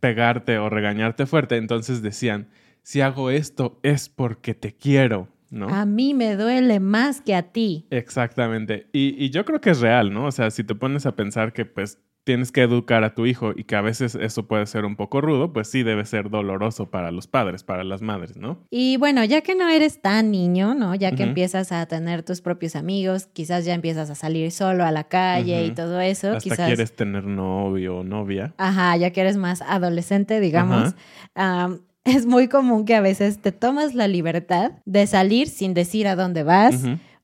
pegarte 0.00 0.58
o 0.58 0.68
regañarte 0.68 1.26
fuerte. 1.26 1.56
Entonces 1.56 2.02
decían, 2.02 2.48
si 2.82 3.00
hago 3.00 3.30
esto 3.30 3.80
es 3.82 4.08
porque 4.08 4.54
te 4.54 4.74
quiero, 4.74 5.28
¿no? 5.50 5.68
A 5.68 5.86
mí 5.86 6.12
me 6.12 6.36
duele 6.36 6.80
más 6.80 7.20
que 7.20 7.34
a 7.34 7.52
ti. 7.52 7.86
Exactamente. 7.90 8.88
Y, 8.92 9.14
y 9.24 9.30
yo 9.30 9.44
creo 9.44 9.60
que 9.60 9.70
es 9.70 9.80
real, 9.80 10.12
¿no? 10.12 10.26
O 10.26 10.32
sea, 10.32 10.50
si 10.50 10.64
te 10.64 10.74
pones 10.74 11.06
a 11.06 11.16
pensar 11.16 11.52
que 11.52 11.64
pues 11.64 11.98
tienes 12.24 12.52
que 12.52 12.62
educar 12.62 13.04
a 13.04 13.14
tu 13.14 13.26
hijo 13.26 13.52
y 13.54 13.64
que 13.64 13.76
a 13.76 13.82
veces 13.82 14.14
eso 14.14 14.46
puede 14.46 14.66
ser 14.66 14.84
un 14.86 14.96
poco 14.96 15.20
rudo, 15.20 15.52
pues 15.52 15.68
sí 15.68 15.82
debe 15.82 16.04
ser 16.06 16.30
doloroso 16.30 16.90
para 16.90 17.10
los 17.10 17.26
padres, 17.26 17.62
para 17.62 17.84
las 17.84 18.00
madres, 18.02 18.36
¿no? 18.36 18.58
Y 18.70 18.96
bueno, 18.96 19.22
ya 19.24 19.42
que 19.42 19.54
no 19.54 19.68
eres 19.68 20.00
tan 20.00 20.30
niño, 20.30 20.74
¿no? 20.74 20.94
Ya 20.94 21.12
que 21.12 21.22
empiezas 21.22 21.70
a 21.70 21.84
tener 21.86 22.22
tus 22.22 22.40
propios 22.40 22.76
amigos, 22.76 23.28
quizás 23.32 23.64
ya 23.64 23.74
empiezas 23.74 24.08
a 24.10 24.14
salir 24.14 24.50
solo 24.50 24.84
a 24.84 24.90
la 24.90 25.04
calle 25.04 25.66
y 25.66 25.70
todo 25.72 26.00
eso, 26.00 26.32
Hasta 26.32 26.40
quizás... 26.40 26.66
quieres 26.66 26.96
tener 26.96 27.24
novio 27.24 27.98
o 27.98 28.04
novia. 28.04 28.54
Ajá, 28.56 28.96
ya 28.96 29.10
que 29.10 29.20
eres 29.20 29.36
más 29.36 29.60
adolescente, 29.62 30.40
digamos. 30.40 30.94
am, 31.34 31.80
es 32.04 32.26
muy 32.26 32.48
común 32.48 32.84
que 32.84 32.94
a 32.94 33.00
veces 33.00 33.38
te 33.38 33.52
tomas 33.52 33.94
la 33.94 34.08
libertad 34.08 34.72
de 34.84 35.06
salir 35.06 35.48
sin 35.48 35.74
decir 35.74 36.06
a 36.06 36.16
dónde 36.16 36.42
vas. 36.42 36.76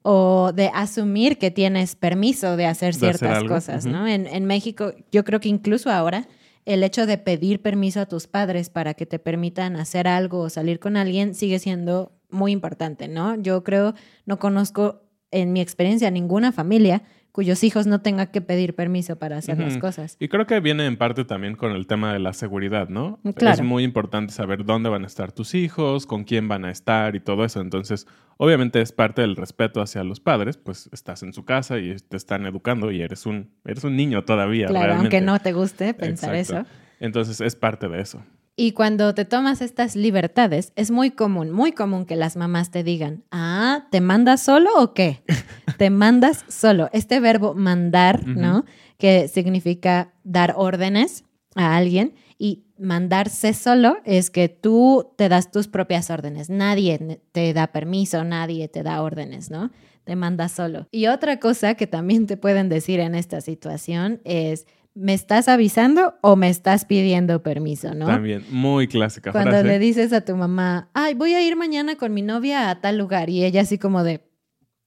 O 0.02 0.52
de 0.54 0.70
asumir 0.72 1.38
que 1.38 1.50
tienes 1.50 1.94
permiso 1.94 2.56
de 2.56 2.66
hacer 2.66 2.94
De 2.94 3.00
ciertas 3.00 3.38
hacer 3.38 3.48
cosas. 3.48 3.86
¿no? 3.86 4.06
En, 4.06 4.26
en 4.26 4.44
México, 4.46 4.92
yo 5.12 5.24
creo 5.24 5.40
que 5.40 5.48
incluso 5.48 5.90
ahora, 5.90 6.26
el 6.64 6.82
hecho 6.82 7.06
de 7.06 7.18
pedir 7.18 7.60
permiso 7.60 8.00
a 8.00 8.06
tus 8.06 8.26
padres 8.26 8.70
para 8.70 8.94
que 8.94 9.06
te 9.06 9.18
permitan 9.18 9.76
hacer 9.76 10.08
algo 10.08 10.40
o 10.40 10.50
salir 10.50 10.78
con 10.78 10.96
alguien 10.96 11.34
sigue 11.34 11.58
siendo 11.58 12.12
muy 12.30 12.52
importante, 12.52 13.08
¿no? 13.08 13.34
Yo 13.36 13.64
creo, 13.64 13.94
no 14.24 14.38
conozco 14.38 15.02
en 15.30 15.52
mi 15.52 15.60
experiencia 15.60 16.10
ninguna 16.10 16.52
familia 16.52 17.02
cuyos 17.32 17.62
hijos 17.64 17.86
no 17.86 18.00
tengan 18.00 18.28
que 18.28 18.40
pedir 18.40 18.74
permiso 18.74 19.16
para 19.16 19.36
hacer 19.36 19.58
las 19.58 19.78
cosas. 19.78 20.16
Y 20.18 20.28
creo 20.28 20.46
que 20.46 20.60
viene 20.60 20.86
en 20.86 20.96
parte 20.96 21.24
también 21.24 21.56
con 21.56 21.72
el 21.72 21.86
tema 21.86 22.12
de 22.12 22.18
la 22.18 22.32
seguridad, 22.32 22.88
¿no? 22.88 23.20
Claro. 23.36 23.54
Es 23.54 23.62
muy 23.62 23.84
importante 23.84 24.32
saber 24.32 24.64
dónde 24.64 24.88
van 24.88 25.04
a 25.04 25.06
estar 25.06 25.32
tus 25.32 25.54
hijos, 25.54 26.06
con 26.06 26.24
quién 26.24 26.48
van 26.48 26.64
a 26.64 26.70
estar 26.70 27.14
y 27.14 27.20
todo 27.20 27.44
eso. 27.44 27.60
Entonces, 27.60 28.06
obviamente 28.36 28.80
es 28.80 28.92
parte 28.92 29.22
del 29.22 29.36
respeto 29.36 29.80
hacia 29.80 30.02
los 30.02 30.20
padres, 30.20 30.56
pues 30.56 30.88
estás 30.92 31.22
en 31.22 31.32
su 31.32 31.44
casa 31.44 31.78
y 31.78 31.96
te 31.96 32.16
están 32.16 32.46
educando 32.46 32.90
y 32.90 33.00
eres 33.02 33.26
un, 33.26 33.50
eres 33.64 33.84
un 33.84 33.96
niño 33.96 34.24
todavía. 34.24 34.66
Claro, 34.66 34.86
realmente. 34.86 35.16
aunque 35.16 35.26
no 35.26 35.38
te 35.38 35.52
guste 35.52 35.94
pensar 35.94 36.34
Exacto. 36.34 36.68
eso. 36.68 36.76
Entonces, 37.00 37.40
es 37.40 37.56
parte 37.56 37.88
de 37.88 38.00
eso. 38.00 38.22
Y 38.56 38.72
cuando 38.72 39.14
te 39.14 39.24
tomas 39.24 39.62
estas 39.62 39.96
libertades, 39.96 40.72
es 40.76 40.90
muy 40.90 41.10
común, 41.12 41.50
muy 41.50 41.72
común 41.72 42.04
que 42.04 42.16
las 42.16 42.36
mamás 42.36 42.70
te 42.70 42.82
digan, 42.82 43.24
ah, 43.30 43.86
¿te 43.90 44.00
mandas 44.00 44.42
solo 44.42 44.70
o 44.76 44.92
qué? 44.92 45.22
te 45.78 45.90
mandas 45.90 46.44
solo. 46.48 46.90
Este 46.92 47.20
verbo 47.20 47.54
mandar, 47.54 48.26
¿no? 48.26 48.64
Que 48.98 49.28
significa 49.28 50.12
dar 50.24 50.54
órdenes 50.56 51.24
a 51.54 51.76
alguien 51.76 52.14
y 52.38 52.64
mandarse 52.78 53.52
solo 53.52 53.98
es 54.04 54.30
que 54.30 54.48
tú 54.48 55.12
te 55.16 55.28
das 55.28 55.50
tus 55.50 55.68
propias 55.68 56.10
órdenes. 56.10 56.50
Nadie 56.50 57.20
te 57.32 57.52
da 57.52 57.68
permiso, 57.68 58.24
nadie 58.24 58.68
te 58.68 58.82
da 58.82 59.02
órdenes, 59.02 59.50
¿no? 59.50 59.70
Te 60.04 60.16
mandas 60.16 60.52
solo. 60.52 60.88
Y 60.90 61.06
otra 61.06 61.38
cosa 61.38 61.74
que 61.74 61.86
también 61.86 62.26
te 62.26 62.36
pueden 62.36 62.68
decir 62.68 63.00
en 63.00 63.14
esta 63.14 63.40
situación 63.40 64.20
es, 64.24 64.66
¿me 64.94 65.14
estás 65.14 65.48
avisando 65.48 66.14
o 66.20 66.36
me 66.36 66.48
estás 66.48 66.84
pidiendo 66.84 67.42
permiso, 67.42 67.94
no? 67.94 68.06
También, 68.06 68.44
muy 68.50 68.88
clásica 68.88 69.32
Cuando 69.32 69.50
frase. 69.52 69.66
le 69.66 69.78
dices 69.78 70.12
a 70.12 70.24
tu 70.24 70.36
mamá, 70.36 70.90
ay, 70.94 71.14
voy 71.14 71.34
a 71.34 71.42
ir 71.46 71.56
mañana 71.56 71.96
con 71.96 72.12
mi 72.12 72.22
novia 72.22 72.70
a 72.70 72.80
tal 72.80 72.98
lugar 72.98 73.30
y 73.30 73.44
ella 73.44 73.62
así 73.62 73.78
como 73.78 74.02
de, 74.02 74.20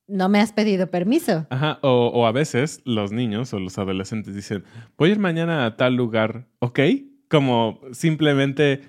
no 0.08 0.30
me 0.30 0.40
has 0.40 0.52
pedido 0.52 0.90
permiso. 0.92 1.48
Ajá, 1.50 1.80
o, 1.82 2.08
o 2.14 2.26
a 2.26 2.32
veces 2.32 2.82
los 2.86 3.12
niños 3.12 3.54
o 3.54 3.60
los 3.60 3.78
adolescentes 3.78 4.36
dicen, 4.36 4.64
voy 4.98 5.10
a 5.10 5.12
ir 5.14 5.20
mañana 5.20 5.66
a 5.66 5.78
tal 5.78 5.96
lugar, 5.96 6.48
¿ok? 6.60 6.80
Como 7.30 7.80
simplemente 7.94 8.82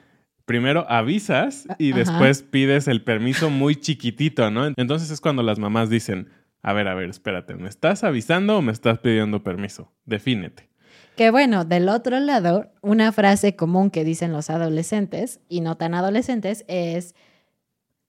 primero 0.44 0.84
avisas 0.90 1.66
y 1.78 1.92
Ajá. 1.92 2.00
después 2.00 2.42
pides 2.42 2.88
el 2.88 3.02
permiso 3.02 3.48
muy 3.50 3.76
chiquitito, 3.76 4.50
¿no? 4.50 4.66
Entonces 4.76 5.10
es 5.10 5.20
cuando 5.20 5.42
las 5.42 5.58
mamás 5.58 5.88
dicen, 5.88 6.28
a 6.62 6.72
ver, 6.72 6.88
a 6.88 6.94
ver, 6.94 7.08
espérate, 7.10 7.54
¿me 7.54 7.68
estás 7.68 8.04
avisando 8.04 8.58
o 8.58 8.62
me 8.62 8.72
estás 8.72 8.98
pidiendo 8.98 9.42
permiso? 9.42 9.92
Defínete. 10.04 10.68
Que 11.16 11.30
bueno, 11.30 11.64
del 11.64 11.88
otro 11.88 12.18
lado, 12.18 12.70
una 12.82 13.12
frase 13.12 13.54
común 13.54 13.90
que 13.90 14.04
dicen 14.04 14.32
los 14.32 14.50
adolescentes 14.50 15.40
y 15.48 15.60
no 15.60 15.76
tan 15.76 15.94
adolescentes 15.94 16.64
es, 16.66 17.14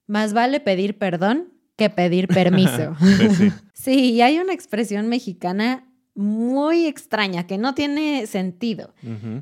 más 0.07 0.33
vale 0.33 0.59
pedir 0.59 0.97
perdón 0.97 1.53
que 1.75 1.89
pedir 1.89 2.27
permiso. 2.27 2.95
Pues 3.17 3.37
sí. 3.37 3.51
sí, 3.73 4.13
y 4.13 4.21
hay 4.21 4.39
una 4.39 4.53
expresión 4.53 5.07
mexicana 5.07 5.87
muy 6.15 6.85
extraña 6.85 7.45
que 7.45 7.57
no 7.57 7.75
tiene 7.75 8.25
sentido. 8.25 8.93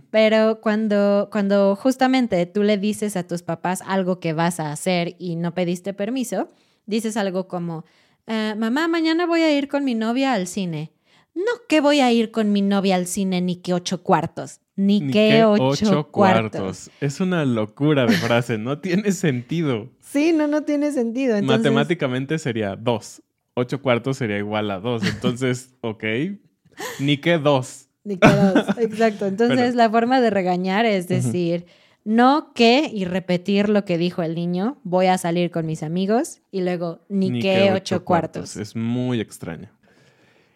Pero 0.10 0.60
cuando, 0.60 1.30
cuando 1.32 1.76
justamente 1.76 2.46
tú 2.48 2.64
le 2.64 2.78
dices 2.80 3.16
a 3.16 3.28
tus 3.28 3.44
papás 3.44 3.84
algo 3.86 4.20
que 4.20 4.34
vas 4.34 4.60
a 4.60 4.72
hacer 4.72 5.16
y 5.20 5.36
no 5.36 5.54
pediste 5.54 5.94
permiso, 5.94 6.48
dices 6.88 7.16
algo 7.16 7.48
como, 7.48 7.86
"Eh, 8.26 8.56
mamá, 8.58 8.88
mañana 8.88 9.28
voy 9.28 9.42
a 9.42 9.56
ir 9.56 9.68
con 9.68 9.86
mi 9.86 9.94
novia 9.94 10.34
al 10.34 10.48
cine. 10.48 10.92
No 11.36 11.44
que 11.68 11.82
voy 11.82 12.00
a 12.00 12.12
ir 12.12 12.32
con 12.32 12.52
mi 12.52 12.62
novia 12.62 12.96
al 12.96 13.08
cine 13.08 13.42
ni 13.42 13.56
que 13.58 13.74
ocho 13.74 14.04
cuartos. 14.04 14.60
Ni, 14.76 15.02
Ni 15.02 15.14
que 15.14 15.30
que 15.30 15.46
ocho, 15.46 16.10
cuartos. 16.12 16.90
Es 17.00 17.20
una 17.20 17.46
locura 17.46 18.06
de 18.06 18.14
frase, 18.14 18.58
no 18.58 18.80
tiene 18.80 19.12
sentido. 19.12 19.90
Sí, 20.00 20.34
no, 20.34 20.48
no 20.48 20.64
tiene 20.64 20.92
sentido. 20.92 21.36
Entonces, 21.36 21.64
Matemáticamente 21.66 22.40
sería 22.40 22.76
dos. 22.76 23.22
Ocho 23.56 23.82
cuartos 23.82 24.18
sería 24.18 24.38
igual 24.38 24.72
a 24.72 24.80
dos. 24.80 25.04
Entonces, 25.04 25.76
ok. 25.82 26.04
Ni 27.00 27.18
que 27.18 27.38
dos. 27.38 27.88
Ni 28.04 28.18
que 28.18 28.28
dos. 28.28 28.78
Exacto. 28.80 29.26
Entonces, 29.28 29.58
Pero- 29.60 29.76
la 29.76 29.90
forma 29.90 30.22
de 30.22 30.32
regañar 30.32 30.86
es 30.86 31.08
decir, 31.08 31.66
no 32.04 32.52
que 32.54 32.90
y 32.92 33.06
repetir 33.06 33.70
lo 33.70 33.86
que 33.86 33.98
dijo 34.00 34.24
el 34.24 34.36
niño, 34.36 34.80
voy 34.84 35.06
a 35.06 35.18
salir 35.18 35.52
con 35.52 35.66
mis 35.68 35.84
amigos 35.84 36.42
y 36.52 36.62
luego 36.62 37.02
ni, 37.10 37.40
que 37.40 37.72
ocho 37.72 38.04
cuartos. 38.04 38.58
Es 38.58 38.76
muy 38.76 39.20
extraño. 39.22 39.70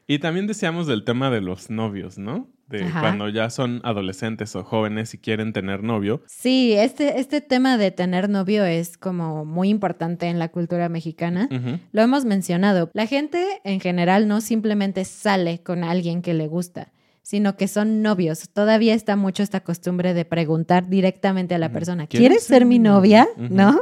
Y 0.07 0.19
también 0.19 0.47
decíamos 0.47 0.87
del 0.87 1.03
tema 1.03 1.29
de 1.29 1.41
los 1.41 1.69
novios, 1.69 2.17
¿no? 2.17 2.47
De 2.69 2.83
Ajá. 2.85 3.01
cuando 3.01 3.27
ya 3.27 3.49
son 3.49 3.81
adolescentes 3.83 4.55
o 4.55 4.63
jóvenes 4.63 5.13
y 5.13 5.17
quieren 5.17 5.51
tener 5.51 5.83
novio. 5.83 6.21
Sí, 6.27 6.73
este, 6.73 7.19
este 7.19 7.41
tema 7.41 7.77
de 7.77 7.91
tener 7.91 8.29
novio 8.29 8.63
es 8.65 8.97
como 8.97 9.43
muy 9.43 9.69
importante 9.69 10.27
en 10.27 10.39
la 10.39 10.47
cultura 10.49 10.87
mexicana. 10.87 11.49
Lo 11.91 12.01
hemos 12.01 12.23
mencionado. 12.23 12.89
La 12.93 13.05
gente 13.05 13.45
en 13.65 13.81
general 13.81 14.27
no 14.29 14.39
simplemente 14.39 15.03
sale 15.03 15.59
con 15.59 15.83
alguien 15.83 16.21
que 16.21 16.33
le 16.33 16.47
gusta, 16.47 16.93
sino 17.21 17.57
que 17.57 17.67
son 17.67 18.01
novios. 18.01 18.49
Todavía 18.49 18.93
está 18.93 19.17
mucho 19.17 19.43
esta 19.43 19.61
costumbre 19.61 20.13
de 20.13 20.23
preguntar 20.23 20.87
directamente 20.87 21.55
a 21.55 21.57
la 21.57 21.71
persona, 21.71 22.07
¿quieres 22.07 22.43
ser 22.43 22.65
mi 22.65 22.79
novia? 22.79 23.27
¿No? 23.37 23.77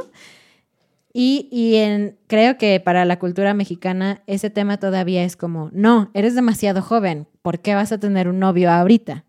Y, 1.18 1.48
y 1.50 1.76
en, 1.76 2.18
creo 2.26 2.58
que 2.58 2.78
para 2.78 3.06
la 3.06 3.18
cultura 3.18 3.54
mexicana 3.54 4.22
ese 4.26 4.50
tema 4.50 4.76
todavía 4.76 5.24
es 5.24 5.34
como, 5.34 5.70
no, 5.72 6.10
eres 6.12 6.34
demasiado 6.34 6.82
joven, 6.82 7.26
¿por 7.40 7.60
qué 7.60 7.74
vas 7.74 7.90
a 7.90 7.98
tener 7.98 8.28
un 8.28 8.38
novio 8.38 8.70
ahorita? 8.70 9.24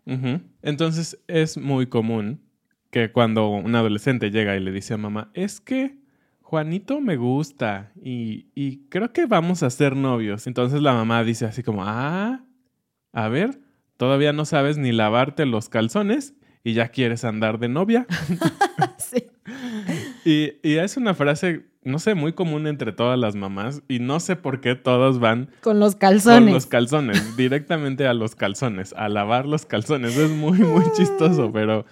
Entonces 0.61 1.17
es 1.27 1.57
muy 1.57 1.87
común 1.87 2.41
que 2.91 3.13
cuando 3.13 3.47
un 3.47 3.73
adolescente 3.73 4.31
llega 4.31 4.57
y 4.57 4.59
le 4.59 4.73
dice 4.73 4.95
a 4.95 4.97
mamá, 4.97 5.31
es 5.33 5.61
que 5.61 5.95
Juanito 6.41 6.99
me 6.99 7.15
gusta 7.15 7.93
y, 7.95 8.47
y 8.53 8.89
creo 8.89 9.13
que 9.13 9.25
vamos 9.25 9.63
a 9.63 9.69
ser 9.69 9.95
novios. 9.95 10.45
Entonces 10.45 10.81
la 10.81 10.91
mamá 10.91 11.23
dice 11.23 11.45
así 11.45 11.63
como, 11.63 11.85
ah, 11.85 12.43
a 13.13 13.29
ver, 13.29 13.61
todavía 13.95 14.33
no 14.33 14.43
sabes 14.43 14.77
ni 14.77 14.91
lavarte 14.91 15.45
los 15.45 15.69
calzones 15.69 16.33
y 16.65 16.73
ya 16.73 16.89
quieres 16.89 17.23
andar 17.23 17.59
de 17.59 17.69
novia. 17.69 18.05
Sí. 18.97 19.23
Y, 20.25 20.53
y 20.61 20.75
es 20.75 20.97
una 20.97 21.13
frase, 21.13 21.65
no 21.87 21.99
sé, 21.99 22.13
muy 22.15 22.33
común 22.33 22.67
entre 22.67 22.91
todas 22.91 23.17
las 23.17 23.35
mamás 23.35 23.81
y 23.87 23.99
no 23.99 24.19
sé 24.19 24.35
por 24.35 24.61
qué 24.61 24.75
todos 24.75 25.19
van 25.19 25.49
Con 25.61 25.79
los 25.79 25.93
con 25.93 25.99
calzones. 25.99 26.53
los 26.53 26.65
calzones, 26.67 27.35
directamente 27.37 28.07
a 28.07 28.13
los 28.13 28.35
calzones, 28.35 28.93
a 28.93 29.09
lavar 29.09 29.45
los 29.45 29.65
calzones. 29.65 30.15
Es 30.17 30.29
muy, 30.29 30.59
muy 30.59 30.83
chistoso, 30.95 31.51
pero, 31.51 31.85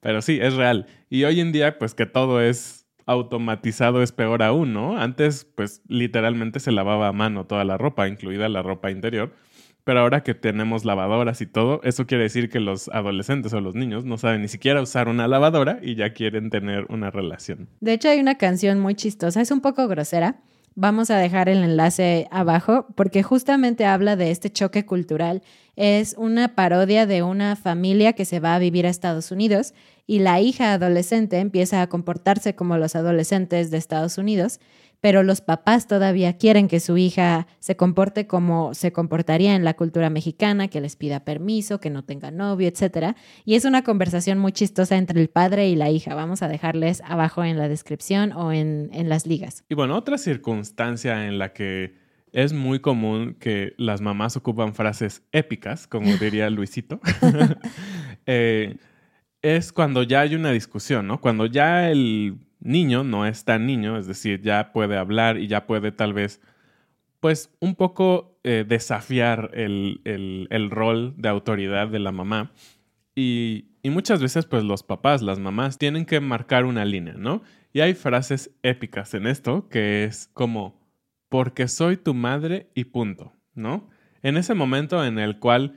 pero 0.00 0.22
sí, 0.22 0.38
es 0.40 0.54
real. 0.54 0.86
Y 1.10 1.24
hoy 1.24 1.40
en 1.40 1.52
día, 1.52 1.78
pues 1.78 1.94
que 1.94 2.06
todo 2.06 2.40
es 2.40 2.86
automatizado 3.06 4.02
es 4.02 4.12
peor 4.12 4.42
aún, 4.42 4.72
¿no? 4.72 4.96
Antes, 4.96 5.44
pues 5.56 5.82
literalmente 5.88 6.60
se 6.60 6.70
lavaba 6.72 7.08
a 7.08 7.12
mano 7.12 7.44
toda 7.44 7.64
la 7.64 7.76
ropa, 7.76 8.06
incluida 8.08 8.48
la 8.48 8.62
ropa 8.62 8.90
interior. 8.90 9.32
Pero 9.90 10.02
ahora 10.02 10.22
que 10.22 10.34
tenemos 10.34 10.84
lavadoras 10.84 11.40
y 11.40 11.46
todo, 11.46 11.80
eso 11.82 12.06
quiere 12.06 12.22
decir 12.22 12.48
que 12.48 12.60
los 12.60 12.88
adolescentes 12.90 13.52
o 13.54 13.60
los 13.60 13.74
niños 13.74 14.04
no 14.04 14.18
saben 14.18 14.40
ni 14.40 14.46
siquiera 14.46 14.80
usar 14.80 15.08
una 15.08 15.26
lavadora 15.26 15.80
y 15.82 15.96
ya 15.96 16.12
quieren 16.12 16.48
tener 16.48 16.86
una 16.90 17.10
relación. 17.10 17.66
De 17.80 17.94
hecho, 17.94 18.08
hay 18.08 18.20
una 18.20 18.36
canción 18.36 18.78
muy 18.78 18.94
chistosa, 18.94 19.40
es 19.40 19.50
un 19.50 19.60
poco 19.60 19.88
grosera. 19.88 20.42
Vamos 20.76 21.10
a 21.10 21.16
dejar 21.16 21.48
el 21.48 21.64
enlace 21.64 22.28
abajo 22.30 22.86
porque 22.94 23.24
justamente 23.24 23.84
habla 23.84 24.14
de 24.14 24.30
este 24.30 24.48
choque 24.48 24.86
cultural. 24.86 25.42
Es 25.74 26.14
una 26.16 26.54
parodia 26.54 27.04
de 27.06 27.24
una 27.24 27.56
familia 27.56 28.12
que 28.12 28.24
se 28.24 28.38
va 28.38 28.54
a 28.54 28.60
vivir 28.60 28.86
a 28.86 28.90
Estados 28.90 29.32
Unidos 29.32 29.74
y 30.06 30.20
la 30.20 30.40
hija 30.40 30.72
adolescente 30.72 31.38
empieza 31.38 31.82
a 31.82 31.88
comportarse 31.88 32.54
como 32.54 32.78
los 32.78 32.94
adolescentes 32.94 33.72
de 33.72 33.78
Estados 33.78 34.18
Unidos, 34.18 34.60
pero 35.00 35.22
los 35.22 35.40
papás 35.40 35.86
todavía 35.86 36.36
quieren 36.36 36.68
que 36.68 36.80
su 36.80 36.96
hija 36.96 37.46
se 37.58 37.76
comporte 37.76 38.26
como 38.26 38.74
se 38.74 38.92
comportaría 38.92 39.54
en 39.54 39.64
la 39.64 39.74
cultura 39.74 40.10
mexicana, 40.10 40.68
que 40.68 40.80
les 40.80 40.96
pida 40.96 41.24
permiso, 41.24 41.80
que 41.80 41.90
no 41.90 42.04
tenga 42.04 42.30
novio, 42.30 42.68
etcétera. 42.68 43.16
Y 43.44 43.54
es 43.54 43.64
una 43.64 43.82
conversación 43.82 44.38
muy 44.38 44.52
chistosa 44.52 44.96
entre 44.96 45.20
el 45.20 45.28
padre 45.28 45.68
y 45.68 45.76
la 45.76 45.90
hija. 45.90 46.14
Vamos 46.14 46.42
a 46.42 46.48
dejarles 46.48 47.02
abajo 47.06 47.44
en 47.44 47.58
la 47.58 47.68
descripción 47.68 48.32
o 48.32 48.52
en, 48.52 48.90
en 48.92 49.08
las 49.08 49.26
ligas. 49.26 49.64
Y 49.68 49.74
bueno, 49.74 49.96
otra 49.96 50.18
circunstancia 50.18 51.26
en 51.26 51.38
la 51.38 51.52
que 51.52 51.94
es 52.32 52.52
muy 52.52 52.80
común 52.80 53.34
que 53.38 53.74
las 53.76 54.00
mamás 54.00 54.36
ocupan 54.36 54.74
frases 54.74 55.22
épicas, 55.32 55.86
como 55.86 56.14
diría 56.16 56.48
Luisito, 56.50 57.00
eh, 58.26 58.76
es 59.42 59.72
cuando 59.72 60.02
ya 60.02 60.20
hay 60.20 60.34
una 60.34 60.52
discusión, 60.52 61.06
¿no? 61.06 61.20
Cuando 61.20 61.46
ya 61.46 61.90
el 61.90 62.38
niño 62.60 63.04
no 63.04 63.26
es 63.26 63.44
tan 63.44 63.66
niño, 63.66 63.96
es 63.98 64.06
decir, 64.06 64.40
ya 64.42 64.72
puede 64.72 64.96
hablar 64.96 65.38
y 65.38 65.46
ya 65.48 65.66
puede 65.66 65.92
tal 65.92 66.12
vez, 66.12 66.40
pues, 67.20 67.50
un 67.60 67.74
poco 67.74 68.38
eh, 68.44 68.64
desafiar 68.66 69.50
el, 69.54 70.00
el- 70.04 70.48
el 70.50 70.70
rol 70.70 71.14
de 71.18 71.28
autoridad 71.28 71.88
de 71.88 71.98
la 72.00 72.12
mamá. 72.12 72.52
Y, 73.14 73.66
y 73.82 73.90
muchas 73.90 74.22
veces, 74.22 74.46
pues, 74.46 74.64
los 74.64 74.82
papás, 74.82 75.22
las 75.22 75.38
mamás, 75.38 75.78
tienen 75.78 76.06
que 76.06 76.20
marcar 76.20 76.64
una 76.64 76.84
línea, 76.84 77.14
¿no? 77.14 77.42
Y 77.72 77.80
hay 77.80 77.94
frases 77.94 78.50
épicas 78.62 79.14
en 79.14 79.26
esto 79.26 79.68
que 79.68 80.04
es 80.04 80.28
como, 80.34 80.80
porque 81.28 81.68
soy 81.68 81.96
tu 81.96 82.14
madre 82.14 82.70
y 82.74 82.84
punto, 82.84 83.32
¿no? 83.54 83.88
En 84.22 84.36
ese 84.36 84.54
momento 84.54 85.04
en 85.04 85.18
el 85.18 85.38
cual 85.38 85.76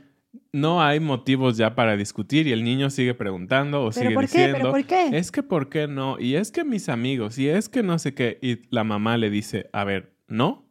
no 0.54 0.84
hay 0.84 1.00
motivos 1.00 1.58
ya 1.58 1.76
para 1.76 1.98
discutir 1.98 2.48
y 2.48 2.52
el 2.52 2.64
niño 2.64 2.92
sigue 2.92 3.16
preguntando 3.16 3.84
o 3.84 3.90
¿Pero 3.90 3.94
sigue 3.94 4.14
por 4.14 4.24
qué? 4.24 4.28
diciendo, 4.28 4.58
¿Pero 4.60 4.72
por 4.72 4.86
qué? 4.86 5.18
es 5.18 5.32
que 5.32 5.44
por 5.44 5.68
qué 5.68 5.88
no, 5.88 6.20
y 6.20 6.36
es 6.36 6.52
que 6.52 6.64
mis 6.64 6.90
amigos, 6.90 7.38
y 7.40 7.50
es 7.50 7.68
que 7.70 7.82
no 7.82 7.98
sé 8.00 8.14
qué, 8.14 8.38
y 8.42 8.60
la 8.70 8.84
mamá 8.84 9.18
le 9.18 9.32
dice, 9.32 9.70
a 9.74 9.84
ver, 9.84 10.14
no, 10.28 10.66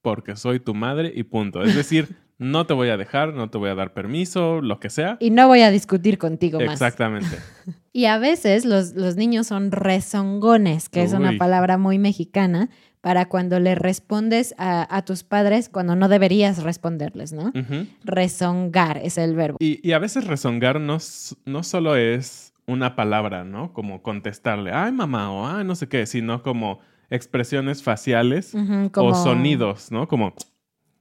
porque 0.00 0.34
soy 0.34 0.60
tu 0.60 0.74
madre 0.74 1.12
y 1.14 1.22
punto. 1.24 1.62
Es 1.62 1.76
decir, 1.76 2.16
no 2.38 2.66
te 2.66 2.72
voy 2.72 2.88
a 2.88 2.96
dejar, 2.96 3.34
no 3.34 3.50
te 3.50 3.58
voy 3.58 3.68
a 3.68 3.74
dar 3.74 3.92
permiso, 3.92 4.62
lo 4.62 4.80
que 4.80 4.88
sea. 4.90 5.18
Y 5.20 5.30
no 5.30 5.46
voy 5.46 5.60
a 5.60 5.70
discutir 5.70 6.18
contigo 6.18 6.58
más. 6.58 6.72
Exactamente. 6.72 7.36
Y 7.94 8.06
a 8.06 8.16
veces 8.16 8.64
los, 8.64 8.94
los 8.94 9.16
niños 9.16 9.48
son 9.48 9.70
rezongones, 9.70 10.88
que 10.88 11.02
es 11.02 11.12
una 11.12 11.36
palabra 11.36 11.76
muy 11.76 11.98
mexicana, 11.98 12.70
para 13.02 13.26
cuando 13.26 13.60
le 13.60 13.74
respondes 13.74 14.54
a, 14.58 14.96
a 14.96 15.04
tus 15.04 15.24
padres 15.24 15.68
cuando 15.68 15.94
no 15.96 16.08
deberías 16.08 16.62
responderles, 16.62 17.32
¿no? 17.34 17.48
Ujú. 17.48 17.86
Rezongar 18.04 18.98
es 18.98 19.18
el 19.18 19.34
verbo. 19.34 19.58
Y, 19.60 19.86
y 19.86 19.92
a 19.92 19.98
veces 19.98 20.26
rezongar 20.26 20.80
no, 20.80 20.96
no 21.44 21.62
solo 21.64 21.96
es 21.96 22.54
una 22.66 22.94
palabra, 22.96 23.44
¿no? 23.44 23.72
Como 23.72 24.02
contestarle, 24.02 24.72
ay 24.72 24.92
mamá, 24.92 25.30
o 25.32 25.46
ay 25.46 25.64
no 25.64 25.74
sé 25.74 25.88
qué, 25.88 26.06
sino 26.06 26.42
como 26.42 26.78
expresiones 27.10 27.82
faciales 27.82 28.54
o 28.54 28.90
como- 28.92 29.14
sonidos, 29.14 29.90
¿no? 29.92 30.08
Como, 30.08 30.32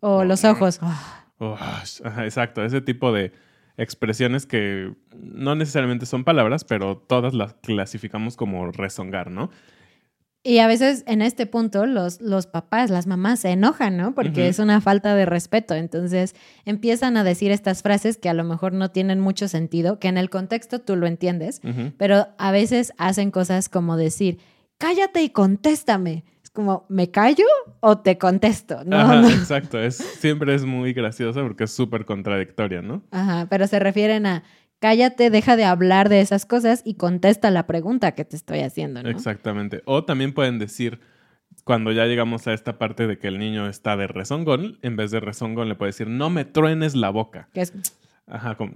O 0.02 0.24
los 0.26 0.44
ojos. 0.44 0.80
Ah, 0.82 1.26
"Oh, 1.38 1.54
ajá, 1.54 2.26
exacto, 2.26 2.66
ese 2.66 2.82
tipo 2.82 3.14
de 3.14 3.32
expresiones 3.78 4.46
que 4.46 4.94
no 5.16 5.56
necesariamente 5.56 6.06
son 6.06 6.24
palabras, 6.24 6.64
pero 6.66 6.98
todas 6.98 7.34
las 7.34 7.54
clasificamos 7.54 8.36
como 8.36 8.72
rezongar, 8.72 9.32
¿no? 9.32 9.50
Y 10.44 10.58
a 10.58 10.66
veces 10.66 11.04
en 11.06 11.22
este 11.22 11.46
punto 11.46 11.86
los, 11.86 12.20
los 12.20 12.48
papás, 12.48 12.90
las 12.90 13.06
mamás 13.06 13.42
se 13.42 13.50
enojan, 13.50 13.96
¿no? 13.96 14.16
Porque 14.16 14.48
es 14.48 14.58
una 14.58 14.82
falta 14.82 15.14
de 15.14 15.28
respeto. 15.28 15.76
Entonces 15.76 16.36
empiezan 16.66 17.16
a 17.16 17.24
decir 17.24 17.52
estas 17.52 17.84
frases 17.84 18.18
que 18.18 18.28
a 18.28 18.34
lo 18.34 18.44
mejor 18.44 18.74
no 18.74 18.90
tienen 18.90 19.20
mucho 19.20 19.48
sentido, 19.48 20.00
que 20.00 20.08
en 20.08 20.18
el 20.18 20.32
contexto 20.32 20.80
tú 20.80 20.96
lo 20.96 21.06
entiendes, 21.06 21.62
pero 21.98 22.28
a 22.40 22.52
veces 22.52 22.92
hacen 22.98 23.30
cosas 23.30 23.70
como 23.70 23.98
decir, 23.98 24.40
cállate 24.80 25.22
y 25.22 25.30
contéstame. 25.30 26.26
Es 26.44 26.50
como, 26.50 26.88
¿me 26.90 27.12
callo 27.12 27.46
o 27.80 28.00
te 28.00 28.18
contesto? 28.18 28.84
No, 28.84 28.98
Ajá, 28.98 29.22
no. 29.22 29.30
exacto. 29.30 29.80
Es, 29.80 29.98
siempre 29.98 30.56
es 30.56 30.66
muy 30.66 30.92
graciosa 30.94 31.44
porque 31.44 31.66
es 31.66 31.72
súper 31.72 32.04
contradictoria, 32.06 32.82
¿no? 32.82 33.04
Ajá, 33.12 33.46
pero 33.48 33.68
se 33.68 33.80
refieren 33.80 34.26
a 34.26 34.44
cállate, 34.82 35.30
deja 35.30 35.56
de 35.56 35.64
hablar 35.64 36.10
de 36.10 36.20
esas 36.20 36.46
cosas 36.46 36.82
y 36.84 36.96
contesta 36.96 37.52
la 37.52 37.68
pregunta 37.68 38.14
que 38.14 38.26
te 38.26 38.36
estoy 38.36 38.60
haciendo, 38.60 39.02
¿no? 39.04 39.10
Exactamente. 39.10 39.84
O 39.86 40.04
también 40.04 40.34
pueden 40.34 40.58
decir, 40.58 41.00
cuando 41.64 41.92
ya 41.92 42.06
llegamos 42.08 42.48
a 42.48 42.54
esta 42.54 42.78
parte 42.80 43.06
de 43.06 43.20
que 43.20 43.28
el 43.28 43.38
niño 43.38 43.70
está 43.70 43.96
de 43.96 44.08
rezongón, 44.08 44.80
en 44.82 44.96
vez 44.96 45.12
de 45.12 45.20
rezongón 45.20 45.70
le 45.70 45.76
puede 45.76 45.90
decir, 45.90 46.08
no 46.08 46.32
me 46.32 46.46
truenes 46.46 46.96
la 46.96 47.12
boca. 47.12 47.48
Que 47.54 47.62
es, 47.62 47.74
Ajá, 48.26 48.56
como, 48.56 48.74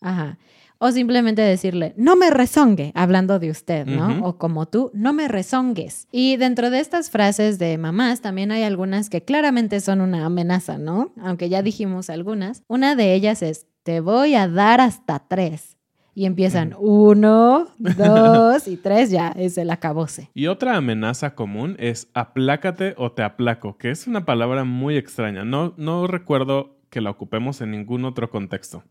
ajá. 0.00 0.38
O 0.78 0.90
simplemente 0.90 1.40
decirle, 1.40 1.94
no 1.96 2.14
me 2.14 2.30
rezongue, 2.30 2.92
hablando 2.94 3.38
de 3.38 3.50
usted, 3.50 3.86
¿no? 3.86 4.26
O 4.26 4.36
como 4.36 4.66
tú, 4.66 4.90
no 4.92 5.14
me 5.14 5.28
rezongues. 5.28 6.08
Y 6.10 6.36
dentro 6.36 6.68
de 6.68 6.80
estas 6.80 7.10
frases 7.10 7.58
de 7.58 7.78
mamás 7.78 8.20
también 8.20 8.50
hay 8.52 8.64
algunas 8.64 9.08
que 9.08 9.22
claramente 9.22 9.80
son 9.80 10.02
una 10.02 10.26
amenaza, 10.26 10.76
¿no? 10.76 11.14
Aunque 11.22 11.48
ya 11.48 11.62
dijimos 11.62 12.10
algunas. 12.10 12.64
Una 12.66 12.96
de 12.96 13.14
ellas 13.14 13.40
es, 13.40 13.68
te 13.84 14.00
voy 14.00 14.34
a 14.34 14.48
dar 14.48 14.80
hasta 14.80 15.20
tres. 15.20 15.76
Y 16.16 16.26
empiezan 16.26 16.74
uno, 16.78 17.68
dos 17.78 18.68
y 18.68 18.76
tres, 18.76 19.10
ya 19.10 19.28
es 19.36 19.58
el 19.58 19.70
acabose. 19.70 20.30
Y 20.34 20.46
otra 20.46 20.76
amenaza 20.76 21.34
común 21.34 21.76
es 21.78 22.08
aplácate 22.14 22.94
o 22.96 23.12
te 23.12 23.22
aplaco, 23.22 23.76
que 23.78 23.90
es 23.90 24.06
una 24.06 24.24
palabra 24.24 24.64
muy 24.64 24.96
extraña. 24.96 25.44
No, 25.44 25.74
no 25.76 26.06
recuerdo 26.06 26.78
que 26.88 27.00
la 27.00 27.10
ocupemos 27.10 27.60
en 27.60 27.72
ningún 27.72 28.04
otro 28.04 28.30
contexto. 28.30 28.84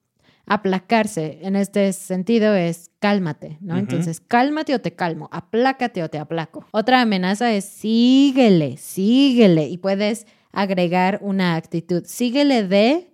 Aplacarse 0.45 1.39
en 1.43 1.56
este 1.56 1.93
sentido 1.93 2.53
es 2.53 2.91
cálmate, 2.99 3.58
¿no? 3.62 3.77
Entonces, 3.77 4.19
cálmate 4.19 4.75
o 4.75 4.82
te 4.82 4.93
calmo, 4.93 5.29
aplácate 5.32 6.03
o 6.03 6.10
te 6.10 6.19
aplaco. 6.19 6.65
Otra 6.71 7.01
amenaza 7.01 7.53
es 7.53 7.63
síguele, 7.63 8.75
síguele. 8.75 9.69
Y 9.69 9.77
puedes 9.77 10.27
agregar 10.51 11.19
una 11.21 11.56
actitud. 11.56 12.03
Síguele 12.06 12.67
de 12.67 13.13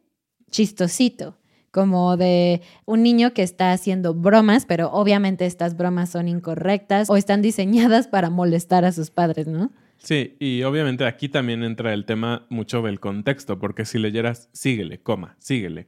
chistosito, 0.49 1.38
como 1.71 2.17
de 2.17 2.61
un 2.85 3.03
niño 3.03 3.33
que 3.33 3.43
está 3.43 3.71
haciendo 3.71 4.13
bromas, 4.13 4.65
pero 4.65 4.91
obviamente 4.91 5.45
estas 5.45 5.77
bromas 5.77 6.09
son 6.09 6.27
incorrectas 6.27 7.09
o 7.09 7.17
están 7.17 7.41
diseñadas 7.41 8.07
para 8.07 8.29
molestar 8.29 8.85
a 8.85 8.91
sus 8.91 9.11
padres, 9.11 9.47
¿no? 9.47 9.71
Sí, 9.97 10.37
y 10.39 10.63
obviamente 10.63 11.05
aquí 11.05 11.27
también 11.29 11.63
entra 11.63 11.93
el 11.93 12.05
tema 12.05 12.45
mucho 12.49 12.81
del 12.81 12.99
contexto, 12.99 13.59
porque 13.59 13.83
si 13.85 13.99
leyeras 13.99 14.49
síguele, 14.53 15.01
coma, 15.01 15.35
síguele, 15.39 15.87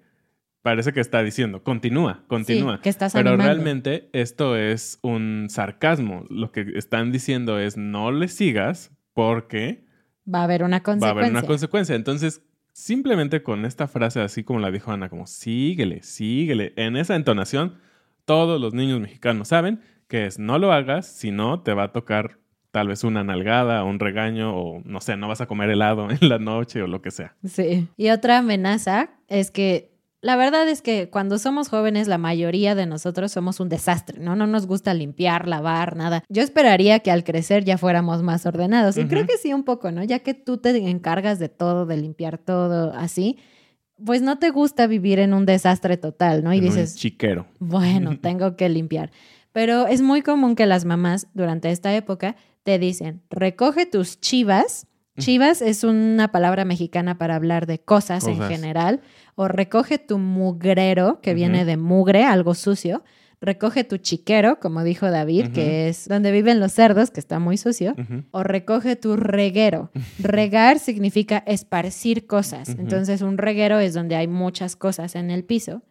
parece 0.61 0.91
que 0.93 0.99
está 0.99 1.23
diciendo 1.23 1.63
continúa, 1.63 2.23
continúa. 2.27 2.81
que 2.81 2.89
estás 2.89 3.13
Pero 3.13 3.29
animando. 3.29 3.53
realmente 3.53 4.09
esto 4.11 4.57
es 4.57 4.99
un 5.01 5.47
sarcasmo. 5.49 6.25
Lo 6.29 6.51
que 6.51 6.73
están 6.75 7.11
diciendo 7.11 7.57
es 7.57 7.77
no 7.77 8.11
le 8.11 8.27
sigas 8.27 8.91
porque 9.13 9.85
Va 10.31 10.41
a 10.41 10.43
haber 10.43 10.63
una 10.63 10.77
va 10.77 10.77
a 10.77 10.83
consecuencia. 10.83 11.19
haber 11.21 11.31
una 11.31 11.41
consecuencia. 11.43 11.95
Entonces, 11.95 12.43
simplemente 12.73 13.43
con 13.43 13.65
esta 13.65 13.87
frase, 13.87 14.21
así 14.21 14.43
como 14.43 14.59
la 14.59 14.71
dijo 14.71 14.91
Ana, 14.91 15.09
como 15.09 15.27
síguele, 15.27 16.03
síguele, 16.03 16.73
en 16.75 16.95
esa 16.95 17.15
entonación, 17.15 17.75
todos 18.25 18.59
los 18.61 18.73
niños 18.73 18.99
mexicanos 18.99 19.49
saben 19.49 19.81
que 20.07 20.25
es 20.25 20.39
no 20.39 20.59
lo 20.59 20.73
hagas, 20.73 21.07
si 21.07 21.31
no 21.31 21.61
te 21.61 21.73
va 21.73 21.83
a 21.83 21.91
tocar 21.91 22.37
tal 22.71 22.87
vez 22.87 23.03
una 23.03 23.23
nalgada, 23.23 23.83
un 23.83 23.99
regaño, 23.99 24.55
o 24.55 24.81
no 24.85 25.01
sé, 25.01 25.17
no 25.17 25.27
vas 25.27 25.41
a 25.41 25.45
comer 25.45 25.69
helado 25.69 26.09
en 26.09 26.29
la 26.29 26.39
noche 26.39 26.81
o 26.81 26.87
lo 26.87 27.01
que 27.01 27.11
sea. 27.11 27.35
Sí. 27.45 27.87
Y 27.97 28.09
otra 28.09 28.39
amenaza 28.39 29.11
es 29.27 29.51
que 29.51 29.90
la 30.21 30.35
verdad 30.35 30.69
es 30.69 30.81
que 30.81 31.09
cuando 31.09 31.39
somos 31.39 31.69
jóvenes 31.69 32.07
la 32.07 32.17
mayoría 32.17 32.75
de 32.75 32.85
nosotros 32.85 33.31
somos 33.31 33.59
un 33.59 33.69
desastre, 33.69 34.19
¿no? 34.19 34.35
No 34.35 34.45
nos 34.47 34.67
gusta 34.67 34.93
limpiar, 34.93 35.47
lavar, 35.47 35.95
nada. 35.95 36.23
Yo 36.29 36.43
esperaría 36.43 36.99
que 36.99 37.09
al 37.11 37.23
crecer 37.23 37.63
ya 37.63 37.77
fuéramos 37.77 38.21
más 38.21 38.45
ordenados. 38.45 38.97
Y 38.97 39.05
creo 39.05 39.25
que 39.25 39.37
sí 39.37 39.53
un 39.53 39.63
poco, 39.63 39.91
¿no? 39.91 40.03
Ya 40.03 40.19
que 40.19 40.33
tú 40.33 40.57
te 40.57 40.75
encargas 40.89 41.39
de 41.39 41.49
todo, 41.49 41.85
de 41.85 41.97
limpiar 41.97 42.37
todo, 42.37 42.93
así, 42.93 43.37
pues 44.03 44.21
no 44.21 44.37
te 44.39 44.51
gusta 44.51 44.87
vivir 44.87 45.19
en 45.19 45.33
un 45.33 45.45
desastre 45.45 45.97
total, 45.97 46.43
¿no? 46.43 46.53
Y 46.53 46.57
En 46.59 46.63
un 46.65 46.69
dices, 46.69 46.95
chiquero. 46.95 47.47
bueno, 47.59 48.17
tengo 48.21 48.55
que 48.55 48.69
limpiar. 48.69 49.11
Pero 49.53 49.87
es 49.87 50.01
muy 50.01 50.21
común 50.21 50.55
que 50.55 50.65
las 50.65 50.85
mamás 50.85 51.27
durante 51.33 51.71
esta 51.71 51.93
época 51.95 52.35
te 52.63 52.79
dicen, 52.79 53.21
recoge 53.29 53.85
tus 53.85 54.19
chivas. 54.19 54.87
Chivas 55.19 55.61
es 55.61 55.83
una 55.83 56.31
palabra 56.31 56.65
mexicana 56.65 57.17
para 57.17 57.35
hablar 57.35 57.65
de 57.65 57.79
cosas, 57.79 58.25
en 58.27 58.41
general. 58.41 59.01
O 59.35 59.47
recoge 59.47 59.97
tu 59.97 60.17
mugrero, 60.17 61.21
que 61.21 61.33
viene 61.33 61.65
de 61.65 61.77
mugre, 61.77 62.23
algo 62.23 62.53
sucio. 62.53 63.03
Recoge 63.41 63.83
tu 63.83 63.97
chiquero, 63.97 64.59
como 64.59 64.83
dijo 64.83 65.09
David, 65.09 65.47
que 65.51 65.89
es 65.89 66.07
donde 66.07 66.31
viven 66.31 66.59
los 66.59 66.73
cerdos, 66.73 67.09
que 67.09 67.19
está 67.19 67.39
muy 67.39 67.57
sucio. 67.57 67.95
O 68.31 68.43
recoge 68.43 68.95
tu 68.95 69.15
reguero. 69.15 69.89
Regar 70.19 70.79
significa 70.79 71.43
esparcir 71.47 72.27
cosas. 72.27 72.69
Entonces, 72.69 73.21
un 73.21 73.37
reguero 73.37 73.79
es 73.79 73.93
donde 73.93 74.15
hay 74.15 74.27
muchas 74.27 74.75
cosas 74.75 75.15
en 75.15 75.31
el 75.31 75.43
piso. 75.43 75.81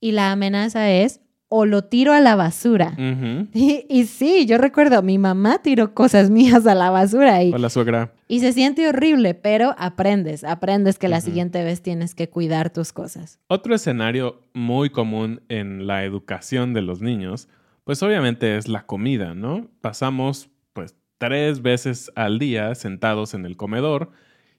Y 0.00 0.12
la 0.12 0.32
amenaza 0.32 0.90
es, 0.90 1.20
o 1.54 1.66
lo 1.66 1.84
tiro 1.84 2.14
a 2.14 2.20
la 2.20 2.34
basura. 2.34 2.96
Y, 3.54 3.84
y 3.90 4.06
sí, 4.06 4.46
yo 4.46 4.56
recuerdo, 4.56 5.02
mi 5.02 5.18
mamá 5.18 5.60
tiró 5.62 5.92
cosas 5.92 6.30
mías 6.38 6.66
a 6.66 6.74
la 6.74 6.88
basura 6.90 7.42
y, 7.42 7.52
Hola, 7.52 7.68
suegra. 7.68 8.12
y 8.26 8.40
se 8.40 8.52
siente 8.54 8.88
horrible, 8.88 9.34
pero 9.34 9.74
aprendes, 9.76 10.44
aprendes 10.44 10.98
que 10.98 11.08
la 11.08 11.20
siguiente 11.20 11.62
vez 11.62 11.82
tienes 11.82 12.14
que 12.14 12.30
cuidar 12.30 12.70
tus 12.70 12.92
cosas. 12.94 13.38
Otro 13.48 13.74
escenario 13.74 14.40
muy 14.54 14.88
común 14.88 15.42
en 15.50 15.86
la 15.86 16.04
educación 16.04 16.72
de 16.72 16.80
los 16.80 17.02
niños, 17.02 17.48
pues 17.84 18.02
obviamente 18.02 18.56
es 18.56 18.68
la 18.68 18.86
comida, 18.86 19.34
¿no? 19.34 19.68
Pasamos 19.82 20.48
pues 20.72 20.96
tres 21.18 21.60
veces 21.60 22.10
al 22.14 22.38
día 22.38 22.74
sentados 22.74 23.34
en 23.34 23.44
el 23.44 23.58
comedor 23.58 24.10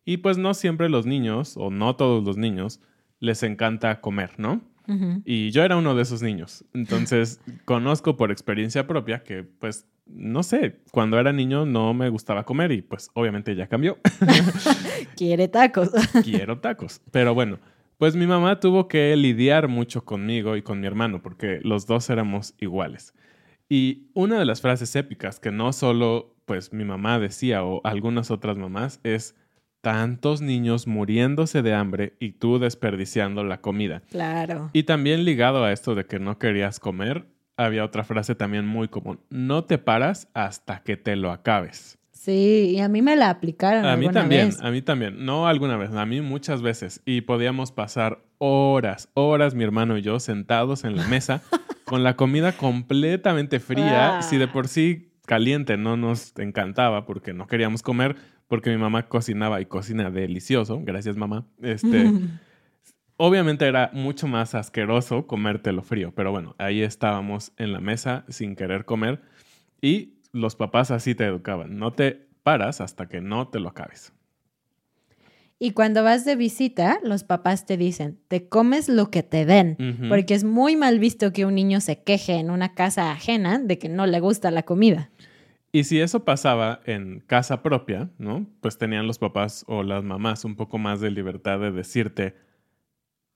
y 0.06 0.18
pues 0.18 0.38
no 0.38 0.54
siempre 0.54 0.90
los 0.90 1.08
niños, 1.08 1.56
o 1.58 1.72
no 1.72 1.96
todos 1.96 2.24
los 2.24 2.38
niños, 2.38 2.80
les 3.20 3.42
encanta 3.42 4.00
comer, 4.02 4.32
¿no? 4.38 4.62
Y 5.26 5.52
yo 5.52 5.64
era 5.64 5.78
uno 5.78 5.96
de 5.96 6.02
esos 6.04 6.22
niños. 6.22 6.66
Entonces, 6.74 7.40
conozco 7.66 8.18
por 8.18 8.32
experiencia 8.32 8.86
propia 8.88 9.24
que, 9.24 9.44
pues, 9.44 9.88
no 10.06 10.44
sé, 10.44 10.80
cuando 10.92 11.20
era 11.20 11.32
niño 11.32 11.66
no 11.66 11.94
me 11.94 12.10
gustaba 12.10 12.44
comer 12.44 12.72
y 12.72 12.82
pues 12.82 13.10
obviamente 13.14 13.56
ya 13.56 13.68
cambió. 13.68 13.98
Quiere 15.16 15.48
tacos. 15.48 15.92
quiero 16.24 16.60
tacos. 16.60 17.02
Pero 17.12 17.34
bueno, 17.34 17.60
pues 17.98 18.16
mi 18.16 18.28
mamá 18.28 18.60
tuvo 18.60 18.88
que 18.88 19.16
lidiar 19.16 19.68
mucho 19.68 20.04
conmigo 20.04 20.58
y 20.58 20.62
con 20.62 20.80
mi 20.80 20.88
hermano 20.88 21.22
porque 21.22 21.60
los 21.64 21.86
dos 21.86 22.10
éramos 22.10 22.54
iguales. 22.60 23.14
Y 23.70 24.10
una 24.14 24.38
de 24.38 24.46
las 24.46 24.62
frases 24.62 24.96
épicas 24.96 25.40
que 25.40 25.52
no 25.52 25.72
solo 25.74 26.36
pues 26.46 26.74
mi 26.74 26.84
mamá 26.84 27.20
decía 27.20 27.64
o 27.64 27.80
algunas 27.86 28.30
otras 28.30 28.58
mamás 28.58 29.00
es 29.04 29.36
tantos 29.84 30.42
niños 30.42 30.88
muriéndose 30.88 31.62
de 31.62 31.74
hambre 31.74 32.14
y 32.18 32.32
tú 32.32 32.58
desperdiciando 32.58 33.44
la 33.44 33.60
comida. 33.60 34.02
Claro. 34.10 34.70
Y 34.72 34.84
también 34.84 35.26
ligado 35.26 35.66
a 35.66 35.74
esto 35.74 35.94
de 35.94 36.06
que 36.06 36.20
no 36.20 36.40
querías 36.40 36.80
comer, 36.80 37.26
había 37.58 37.84
otra 37.84 38.06
frase 38.06 38.34
también 38.34 38.66
muy 38.66 38.88
común. 38.88 39.20
No 39.30 39.66
te 39.66 39.78
paras 39.78 40.30
hasta 40.34 40.84
que 40.84 40.96
te 40.96 41.18
lo 41.18 41.32
acabes. 41.32 41.98
Sí, 42.12 42.76
y 42.78 42.80
a 42.80 42.88
mí 42.88 43.02
me 43.02 43.18
la 43.18 43.30
aplicaron. 43.30 43.84
A 43.86 43.98
mí 43.98 44.08
también, 44.08 44.52
vez. 44.52 44.62
a 44.62 44.72
mí 44.72 44.82
también. 44.82 45.26
No 45.26 45.48
alguna 45.48 45.76
vez, 45.76 45.92
a 45.92 46.06
mí 46.06 46.22
muchas 46.22 46.62
veces. 46.62 47.02
Y 47.04 47.20
podíamos 47.20 47.74
pasar 47.74 48.24
horas, 48.38 49.10
horas, 49.16 49.54
mi 49.54 49.66
hermano 49.66 49.98
y 49.98 50.02
yo, 50.02 50.22
sentados 50.22 50.86
en 50.86 50.96
la 50.96 51.06
mesa 51.08 51.42
con 51.84 52.04
la 52.04 52.16
comida 52.16 52.54
completamente 52.54 53.60
fría. 53.60 54.20
Ah. 54.20 54.22
Si 54.22 54.38
de 54.38 54.48
por 54.48 54.70
sí 54.70 55.10
caliente 55.26 55.78
no 55.78 55.98
nos 55.98 56.38
encantaba 56.38 57.06
porque 57.06 57.34
no 57.34 57.48
queríamos 57.48 57.82
comer, 57.82 58.16
porque 58.48 58.70
mi 58.70 58.78
mamá 58.78 59.08
cocinaba 59.08 59.62
y 59.62 59.66
cocina 59.66 60.12
delicioso. 60.12 60.82
Gracias, 60.84 61.18
mamá. 61.18 61.46
Este. 61.62 62.12
Obviamente 63.18 63.68
era 63.68 63.92
mucho 63.94 64.28
más 64.28 64.56
asqueroso 64.56 65.28
comértelo 65.28 65.84
frío, 65.84 66.12
pero 66.16 66.32
bueno, 66.32 66.56
ahí 66.58 66.82
estábamos 66.82 67.54
en 67.58 67.72
la 67.72 67.80
mesa 67.80 68.26
sin 68.28 68.56
querer 68.56 68.86
comer 68.86 69.22
y 69.82 70.16
los 70.32 70.56
papás 70.56 70.90
así 70.90 71.14
te 71.14 71.26
educaban, 71.26 71.78
no 71.78 71.94
te 71.94 72.28
paras 72.42 72.82
hasta 72.82 73.08
que 73.08 73.22
no 73.22 73.48
te 73.48 73.60
lo 73.60 73.70
acabes. 73.70 74.14
Y 75.60 75.72
cuando 75.72 76.04
vas 76.04 76.26
de 76.26 76.36
visita, 76.36 77.00
los 77.04 77.24
papás 77.24 77.66
te 77.66 77.78
dicen, 77.78 78.20
te 78.28 78.50
comes 78.50 78.90
lo 78.90 79.10
que 79.12 79.24
te 79.24 79.46
den, 79.46 79.78
porque 80.10 80.34
es 80.34 80.44
muy 80.44 80.76
mal 80.76 81.00
visto 81.00 81.32
que 81.32 81.46
un 81.46 81.56
niño 81.56 81.80
se 81.80 82.02
queje 82.02 82.34
en 82.34 82.50
una 82.50 82.74
casa 82.74 83.12
ajena 83.12 83.60
de 83.60 83.78
que 83.78 83.88
no 83.88 84.06
le 84.06 84.20
gusta 84.20 84.52
la 84.52 84.64
comida. 84.64 85.12
Y 85.76 85.86
si 85.86 86.00
eso 86.00 86.24
pasaba 86.24 86.82
en 86.86 87.24
casa 87.26 87.64
propia, 87.64 88.12
¿no? 88.20 88.46
Pues 88.62 88.78
tenían 88.78 89.08
los 89.08 89.18
papás 89.18 89.66
o 89.68 89.82
las 89.82 90.04
mamás 90.04 90.46
un 90.46 90.56
poco 90.56 90.78
más 90.78 91.02
de 91.02 91.10
libertad 91.10 91.60
de 91.60 91.72
decirte 91.72 92.36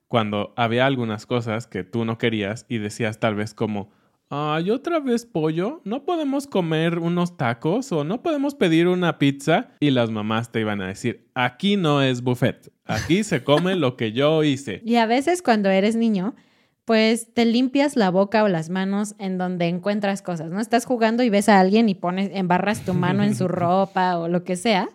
cuando 0.08 0.54
había 0.56 0.86
algunas 0.86 1.26
cosas 1.26 1.66
que 1.66 1.84
tú 1.84 2.06
no 2.06 2.20
querías 2.20 2.68
y 2.70 2.78
decías 2.78 3.20
tal 3.20 3.34
vez 3.34 3.56
como, 3.56 3.90
ay, 4.30 4.70
otra 4.70 5.00
vez 5.00 5.26
pollo, 5.26 5.82
no 5.84 6.06
podemos 6.06 6.46
comer 6.46 7.00
unos 7.00 7.38
tacos 7.38 7.92
o 7.92 8.04
no 8.04 8.22
podemos 8.22 8.54
pedir 8.54 8.88
una 8.88 9.18
pizza 9.18 9.72
y 9.80 9.90
las 9.90 10.12
mamás 10.12 10.52
te 10.52 10.62
iban 10.62 10.80
a 10.82 10.88
decir, 10.90 11.28
aquí 11.34 11.76
no 11.76 12.04
es 12.04 12.22
buffet, 12.22 12.72
aquí 12.86 13.24
se 13.24 13.44
come 13.44 13.76
lo 13.76 13.98
que 13.98 14.12
yo 14.12 14.44
hice. 14.44 14.84
Y 14.86 14.98
a 14.98 15.08
veces 15.08 15.42
cuando 15.42 15.70
eres 15.70 15.96
niño, 15.96 16.36
pues 16.88 17.34
te 17.34 17.44
limpias 17.44 17.98
la 17.98 18.12
boca 18.12 18.46
o 18.46 18.48
las 18.48 18.70
manos 18.70 19.14
en 19.20 19.38
donde 19.38 19.68
encuentras 19.68 20.22
cosas, 20.22 20.52
¿no? 20.52 20.62
Estás 20.62 20.86
jugando 20.86 21.22
y 21.22 21.30
ves 21.30 21.50
a 21.50 21.60
alguien 21.60 21.90
y 21.90 21.96
pones, 21.96 22.30
embarras 22.34 22.86
tu 22.86 22.94
mano 22.94 23.24
en 23.26 23.36
su 23.36 23.48
ropa 23.50 24.18
o 24.18 24.30
lo 24.30 24.46
que 24.46 24.56
sea. 24.56 24.88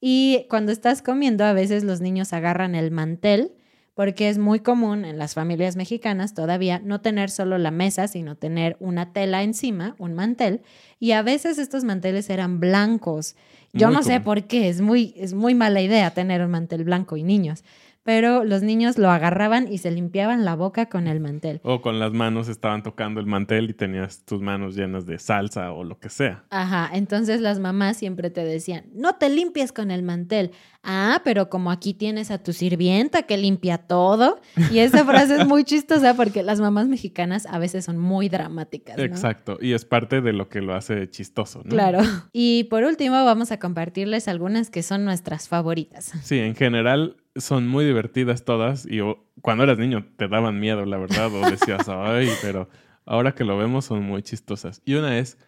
Y 0.00 0.46
cuando 0.48 0.72
estás 0.72 1.02
comiendo, 1.02 1.44
a 1.44 1.52
veces 1.52 1.84
los 1.84 2.00
niños 2.00 2.32
agarran 2.32 2.74
el 2.74 2.90
mantel, 2.90 3.52
porque 3.92 4.30
es 4.30 4.38
muy 4.38 4.60
común 4.60 5.04
en 5.04 5.18
las 5.18 5.34
familias 5.34 5.76
mexicanas 5.76 6.32
todavía 6.32 6.80
no 6.82 7.02
tener 7.02 7.28
solo 7.28 7.58
la 7.58 7.70
mesa, 7.70 8.08
sino 8.08 8.36
tener 8.36 8.78
una 8.80 9.12
tela 9.12 9.42
encima, 9.42 9.96
un 9.98 10.14
mantel. 10.14 10.62
Y 10.98 11.12
a 11.12 11.20
veces 11.20 11.58
estos 11.58 11.84
manteles 11.84 12.30
eran 12.30 12.58
blancos. 12.58 13.36
Yo 13.74 13.88
Muy 13.88 13.96
no 13.96 14.02
sé 14.02 14.18
por 14.20 14.44
qué, 14.44 14.70
es 14.70 14.80
muy, 14.80 15.12
es 15.18 15.34
muy 15.34 15.54
mala 15.54 15.82
idea 15.82 16.10
tener 16.12 16.40
un 16.42 16.52
mantel 16.52 16.84
blanco 16.84 17.18
y 17.18 17.22
niños. 17.22 17.64
Pero 18.04 18.44
los 18.44 18.62
niños 18.62 18.98
lo 18.98 19.10
agarraban 19.10 19.70
y 19.72 19.78
se 19.78 19.90
limpiaban 19.90 20.44
la 20.44 20.54
boca 20.54 20.86
con 20.86 21.06
el 21.06 21.20
mantel. 21.20 21.60
O 21.64 21.80
con 21.80 21.98
las 21.98 22.12
manos 22.12 22.48
estaban 22.48 22.82
tocando 22.82 23.18
el 23.18 23.26
mantel 23.26 23.70
y 23.70 23.74
tenías 23.74 24.24
tus 24.24 24.40
manos 24.40 24.76
llenas 24.76 25.06
de 25.06 25.18
salsa 25.18 25.72
o 25.72 25.84
lo 25.84 25.98
que 25.98 26.10
sea. 26.10 26.44
Ajá, 26.50 26.90
entonces 26.92 27.40
las 27.40 27.58
mamás 27.58 27.96
siempre 27.96 28.30
te 28.30 28.44
decían, 28.44 28.84
no 28.94 29.14
te 29.14 29.30
limpies 29.30 29.72
con 29.72 29.90
el 29.90 30.02
mantel. 30.02 30.52
Ah, 30.82 31.22
pero 31.24 31.48
como 31.48 31.70
aquí 31.70 31.94
tienes 31.94 32.30
a 32.30 32.42
tu 32.42 32.52
sirvienta 32.52 33.22
que 33.22 33.38
limpia 33.38 33.78
todo. 33.78 34.40
Y 34.70 34.80
esa 34.80 35.04
frase 35.06 35.40
es 35.40 35.46
muy 35.46 35.64
chistosa 35.64 36.14
porque 36.14 36.42
las 36.42 36.60
mamás 36.60 36.88
mexicanas 36.88 37.46
a 37.46 37.58
veces 37.58 37.86
son 37.86 37.98
muy 37.98 38.28
dramáticas. 38.28 38.98
¿no? 38.98 39.02
Exacto. 39.02 39.56
Y 39.62 39.72
es 39.72 39.86
parte 39.86 40.20
de 40.20 40.34
lo 40.34 40.50
que 40.50 40.60
lo 40.60 40.74
hace 40.74 41.08
chistoso, 41.08 41.62
¿no? 41.64 41.70
Claro. 41.70 42.00
Y 42.32 42.64
por 42.64 42.84
último 42.84 43.24
vamos 43.24 43.50
a 43.50 43.58
compartirles 43.58 44.28
algunas 44.28 44.68
que 44.68 44.82
son 44.82 45.06
nuestras 45.06 45.48
favoritas. 45.48 46.12
Sí, 46.22 46.38
en 46.38 46.54
general 46.54 47.16
son 47.36 47.66
muy 47.66 47.84
divertidas 47.84 48.44
todas 48.44 48.86
y 48.86 49.00
cuando 49.40 49.64
eras 49.64 49.78
niño 49.78 50.06
te 50.16 50.28
daban 50.28 50.60
miedo, 50.60 50.84
la 50.84 50.98
verdad, 50.98 51.32
o 51.32 51.50
decías, 51.50 51.88
ay, 51.88 52.28
pero 52.42 52.68
ahora 53.04 53.34
que 53.34 53.44
lo 53.44 53.56
vemos 53.56 53.86
son 53.86 54.02
muy 54.02 54.22
chistosas. 54.22 54.82
Y 54.84 54.94
una 54.94 55.18
es, 55.18 55.38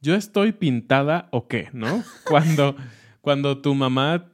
¿yo 0.00 0.14
estoy 0.14 0.52
pintada 0.52 1.28
o 1.32 1.48
qué? 1.48 1.68
¿No? 1.72 2.02
Cuando, 2.24 2.76
cuando 3.20 3.60
tu 3.60 3.74
mamá, 3.74 4.32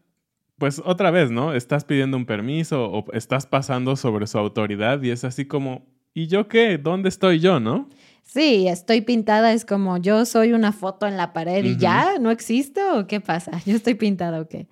pues 0.59 0.83
otra 0.85 1.11
vez, 1.11 1.31
¿no? 1.31 1.55
Estás 1.55 1.85
pidiendo 1.85 2.17
un 2.17 2.27
permiso 2.27 2.91
o 2.91 3.13
estás 3.13 3.47
pasando 3.47 3.97
sobre 3.97 4.27
su 4.27 4.39
autoridad 4.39 5.03
y 5.03 5.11
es 5.11 5.25
así 5.25 5.47
como, 5.47 5.87
¿y 6.15 6.27
yo 6.27 6.49
qué? 6.49 6.79
¿Dónde 6.79 7.09
estoy 7.09 7.39
yo, 7.39 7.61
no? 7.61 7.89
Sí, 8.29 8.69
estoy 8.69 9.01
pintada, 9.01 9.55
es 9.55 9.65
como 9.65 9.97
yo 9.97 10.27
soy 10.27 10.53
una 10.53 10.73
foto 10.73 11.07
en 11.07 11.17
la 11.17 11.33
pared 11.33 11.65
y 11.65 11.79
ya, 11.79 12.19
¿no 12.21 12.31
existo 12.31 12.99
o 12.99 13.07
qué 13.07 13.21
pasa? 13.21 13.53
Yo 13.65 13.75
estoy 13.75 13.95
pintada 13.95 14.43
o 14.43 14.49
qué. 14.49 14.69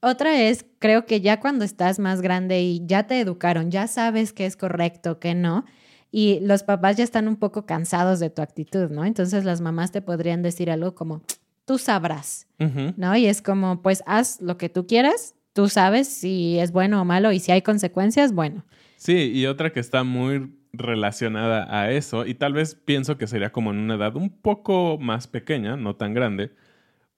Otra 0.00 0.42
es, 0.42 0.64
creo 0.78 1.06
que 1.06 1.20
ya 1.20 1.40
cuando 1.40 1.64
estás 1.64 1.98
más 1.98 2.22
grande 2.22 2.60
y 2.62 2.82
ya 2.86 3.06
te 3.06 3.20
educaron, 3.20 3.70
ya 3.70 3.88
sabes 3.88 4.32
qué 4.32 4.46
es 4.46 4.56
correcto, 4.56 5.18
qué 5.18 5.34
no, 5.34 5.64
y 6.10 6.38
los 6.40 6.62
papás 6.62 6.96
ya 6.96 7.04
están 7.04 7.26
un 7.26 7.36
poco 7.36 7.66
cansados 7.66 8.20
de 8.20 8.30
tu 8.30 8.40
actitud, 8.40 8.90
¿no? 8.90 9.04
Entonces 9.04 9.44
las 9.44 9.60
mamás 9.60 9.90
te 9.90 10.00
podrían 10.00 10.42
decir 10.42 10.70
algo 10.70 10.94
como, 10.94 11.22
tú 11.64 11.78
sabrás. 11.78 12.46
¿no? 12.96 13.16
Y 13.16 13.26
es 13.26 13.42
como, 13.42 13.82
pues 13.82 14.02
haz 14.06 14.40
lo 14.40 14.56
que 14.56 14.68
tú 14.68 14.86
quieras, 14.86 15.34
tú 15.52 15.68
sabes 15.68 16.08
si 16.08 16.58
es 16.58 16.72
bueno 16.72 17.02
o 17.02 17.04
malo 17.04 17.30
y 17.32 17.40
si 17.40 17.52
hay 17.52 17.62
consecuencias, 17.62 18.32
bueno. 18.32 18.64
Sí, 18.96 19.30
y 19.34 19.46
otra 19.46 19.72
que 19.72 19.80
está 19.80 20.02
muy 20.02 20.54
relacionada 20.72 21.66
a 21.70 21.90
eso, 21.90 22.26
y 22.26 22.34
tal 22.34 22.52
vez 22.52 22.74
pienso 22.74 23.18
que 23.18 23.26
sería 23.26 23.50
como 23.50 23.70
en 23.70 23.78
una 23.78 23.94
edad 23.94 24.16
un 24.16 24.30
poco 24.30 24.98
más 24.98 25.26
pequeña, 25.26 25.76
no 25.76 25.96
tan 25.96 26.14
grande, 26.14 26.52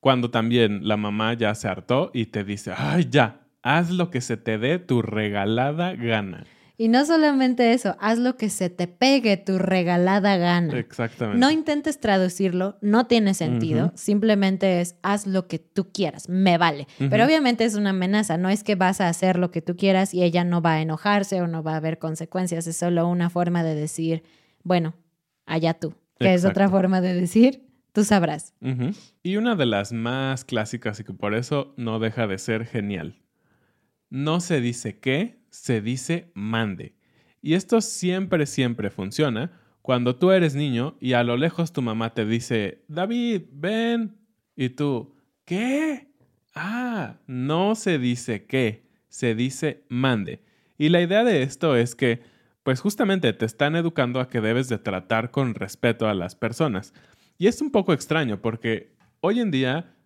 cuando 0.00 0.30
también 0.30 0.88
la 0.88 0.96
mamá 0.96 1.34
ya 1.34 1.54
se 1.54 1.68
hartó 1.68 2.10
y 2.12 2.26
te 2.26 2.42
dice, 2.42 2.72
ay, 2.76 3.06
ya, 3.10 3.42
haz 3.62 3.90
lo 3.90 4.10
que 4.10 4.20
se 4.20 4.36
te 4.36 4.58
dé 4.58 4.78
tu 4.78 5.02
regalada 5.02 5.94
gana. 5.94 6.44
Y 6.78 6.88
no 6.88 7.04
solamente 7.04 7.74
eso, 7.74 7.94
haz 8.00 8.18
lo 8.18 8.38
que 8.38 8.48
se 8.48 8.70
te 8.70 8.86
pegue 8.88 9.36
tu 9.36 9.58
regalada 9.58 10.38
gana. 10.38 10.78
Exactamente. 10.78 11.38
No 11.38 11.50
intentes 11.50 12.00
traducirlo, 12.00 12.78
no 12.80 13.06
tiene 13.06 13.34
sentido, 13.34 13.92
simplemente 13.96 14.80
es 14.80 14.96
haz 15.02 15.26
lo 15.26 15.46
que 15.46 15.58
tú 15.58 15.92
quieras, 15.92 16.30
me 16.30 16.56
vale. 16.56 16.88
Pero 16.98 17.26
obviamente 17.26 17.66
es 17.66 17.74
una 17.74 17.90
amenaza, 17.90 18.38
no 18.38 18.48
es 18.48 18.64
que 18.64 18.76
vas 18.76 19.02
a 19.02 19.08
hacer 19.08 19.38
lo 19.38 19.50
que 19.50 19.60
tú 19.60 19.76
quieras 19.76 20.14
y 20.14 20.22
ella 20.22 20.42
no 20.42 20.62
va 20.62 20.72
a 20.72 20.80
enojarse 20.80 21.42
o 21.42 21.46
no 21.46 21.62
va 21.62 21.74
a 21.74 21.76
haber 21.76 21.98
consecuencias, 21.98 22.66
es 22.66 22.78
solo 22.78 23.06
una 23.06 23.28
forma 23.28 23.62
de 23.62 23.74
decir, 23.74 24.22
bueno, 24.62 24.94
allá 25.44 25.74
tú, 25.74 25.92
que 26.18 26.32
es 26.32 26.46
otra 26.46 26.70
forma 26.70 27.02
de 27.02 27.12
decir, 27.12 27.69
tú 27.92 28.04
sabrás. 28.04 28.54
Y 29.22 29.36
una 29.36 29.56
de 29.56 29.66
las 29.66 29.92
más 29.92 30.44
clásicas 30.44 31.00
y 31.00 31.04
que 31.04 31.12
por 31.12 31.34
eso 31.34 31.74
no 31.76 31.98
deja 31.98 32.26
de 32.26 32.38
ser 32.38 32.66
genial. 32.66 33.20
No 34.08 34.40
se 34.40 34.60
dice 34.60 34.98
qué, 34.98 35.40
se 35.50 35.80
dice 35.80 36.30
mande. 36.34 36.94
Y 37.42 37.54
esto 37.54 37.80
siempre, 37.80 38.46
siempre 38.46 38.90
funciona 38.90 39.52
cuando 39.82 40.16
tú 40.16 40.30
eres 40.30 40.54
niño 40.54 40.96
y 41.00 41.14
a 41.14 41.24
lo 41.24 41.36
lejos 41.36 41.72
tu 41.72 41.82
mamá 41.82 42.12
te 42.14 42.24
dice, 42.24 42.84
David, 42.88 43.42
ven. 43.52 44.16
Y 44.56 44.70
tú, 44.70 45.16
¿qué? 45.44 46.08
Ah, 46.54 47.16
no 47.26 47.74
se 47.74 47.98
dice 47.98 48.44
qué, 48.44 48.84
se 49.08 49.34
dice 49.34 49.84
mande. 49.88 50.42
Y 50.76 50.88
la 50.88 51.00
idea 51.00 51.24
de 51.24 51.42
esto 51.42 51.76
es 51.76 51.94
que, 51.94 52.22
pues 52.62 52.80
justamente 52.80 53.32
te 53.32 53.46
están 53.46 53.74
educando 53.74 54.20
a 54.20 54.28
que 54.28 54.40
debes 54.40 54.68
de 54.68 54.78
tratar 54.78 55.30
con 55.30 55.54
respeto 55.54 56.08
a 56.08 56.14
las 56.14 56.34
personas. 56.34 56.92
Y 57.40 57.46
es 57.46 57.62
un 57.62 57.70
poco 57.70 57.94
extraño 57.94 58.42
porque 58.42 58.92
hoy 59.20 59.40
en 59.40 59.50
día 59.50 59.96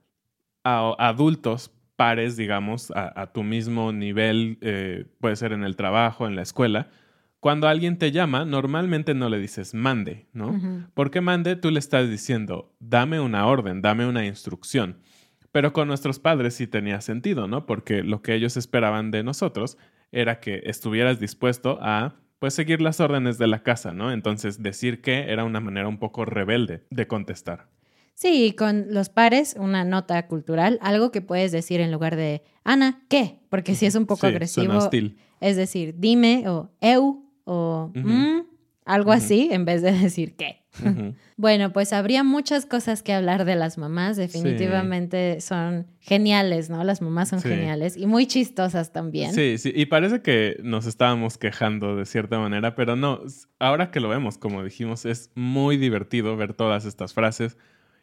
a 0.62 0.94
adultos 0.98 1.68
pares, 1.96 2.36
digamos, 2.36 2.92
a, 2.92 3.20
a 3.20 3.32
tu 3.32 3.42
mismo 3.42 3.90
nivel, 3.90 4.56
eh, 4.60 5.06
puede 5.18 5.34
ser 5.34 5.52
en 5.52 5.64
el 5.64 5.74
trabajo, 5.74 6.28
en 6.28 6.36
la 6.36 6.42
escuela, 6.42 6.90
cuando 7.40 7.66
alguien 7.66 7.98
te 7.98 8.12
llama, 8.12 8.44
normalmente 8.44 9.14
no 9.14 9.28
le 9.28 9.40
dices 9.40 9.74
mande, 9.74 10.28
¿no? 10.32 10.88
Porque 10.94 11.20
mande 11.20 11.56
tú 11.56 11.72
le 11.72 11.80
estás 11.80 12.08
diciendo, 12.08 12.72
dame 12.78 13.18
una 13.18 13.48
orden, 13.48 13.82
dame 13.82 14.06
una 14.06 14.24
instrucción. 14.24 15.00
Pero 15.50 15.72
con 15.72 15.88
nuestros 15.88 16.20
padres 16.20 16.54
sí 16.54 16.68
tenía 16.68 17.00
sentido, 17.00 17.48
¿no? 17.48 17.66
Porque 17.66 18.04
lo 18.04 18.22
que 18.22 18.34
ellos 18.34 18.56
esperaban 18.56 19.10
de 19.10 19.24
nosotros 19.24 19.76
era 20.12 20.38
que 20.38 20.62
estuvieras 20.66 21.18
dispuesto 21.18 21.80
a 21.82 22.14
pues 22.38 22.54
seguir 22.54 22.80
las 22.80 23.00
órdenes 23.00 23.38
de 23.38 23.46
la 23.46 23.62
casa, 23.62 23.92
¿no? 23.92 24.12
Entonces 24.12 24.62
decir 24.62 25.00
que 25.00 25.30
era 25.32 25.44
una 25.44 25.60
manera 25.60 25.88
un 25.88 25.98
poco 25.98 26.24
rebelde 26.24 26.84
de 26.90 27.06
contestar. 27.06 27.68
Sí, 28.14 28.44
y 28.46 28.52
con 28.52 28.86
los 28.90 29.08
pares, 29.08 29.56
una 29.58 29.84
nota 29.84 30.26
cultural, 30.28 30.78
algo 30.82 31.10
que 31.10 31.20
puedes 31.20 31.50
decir 31.50 31.80
en 31.80 31.90
lugar 31.90 32.14
de 32.14 32.42
Ana, 32.62 33.02
¿qué? 33.08 33.40
Porque 33.48 33.74
si 33.74 33.86
es 33.86 33.94
un 33.96 34.06
poco 34.06 34.20
Sí, 34.20 34.26
agresivo. 34.28 34.64
suena 34.66 34.78
hostil. 34.78 35.18
Es 35.40 35.56
decir, 35.56 35.94
dime 35.98 36.48
o 36.48 36.70
eu 36.80 37.24
o. 37.44 37.90
"Mm", 37.94 38.42
algo 38.84 39.12
así 39.12 39.48
en 39.50 39.64
vez 39.64 39.82
de 39.82 39.92
decir 39.98 40.36
qué. 40.36 40.62
Bueno, 41.36 41.72
pues 41.72 41.92
habría 41.92 42.22
muchas 42.22 42.64
cosas 42.64 43.02
que 43.02 43.12
hablar 43.12 43.44
de 43.44 43.56
las 43.56 43.76
mamás. 43.76 44.16
Definitivamente 44.16 45.40
son 45.40 45.86
geniales, 45.98 46.70
¿no? 46.70 46.84
Las 46.84 47.02
mamás 47.02 47.28
son 47.28 47.40
Sí. 47.40 47.48
geniales 47.48 47.96
y 47.96 48.06
muy 48.06 48.26
chistosas 48.26 48.92
también. 48.92 49.32
Sí, 49.34 49.58
sí, 49.58 49.72
y 49.74 49.86
parece 49.86 50.22
que 50.22 50.58
nos 50.62 50.86
estábamos 50.86 51.36
quejando 51.38 51.96
de 51.96 52.06
cierta 52.06 52.38
manera, 52.38 52.76
pero 52.76 52.94
no, 52.94 53.20
ahora 53.58 53.90
que 53.90 53.98
lo 54.00 54.08
vemos, 54.08 54.38
como 54.38 54.62
dijimos, 54.62 55.04
es 55.06 55.30
muy 55.34 55.76
divertido 55.76 56.36
ver 56.36 56.54
todas 56.54 56.84
estas 56.84 57.14
frases 57.14 57.56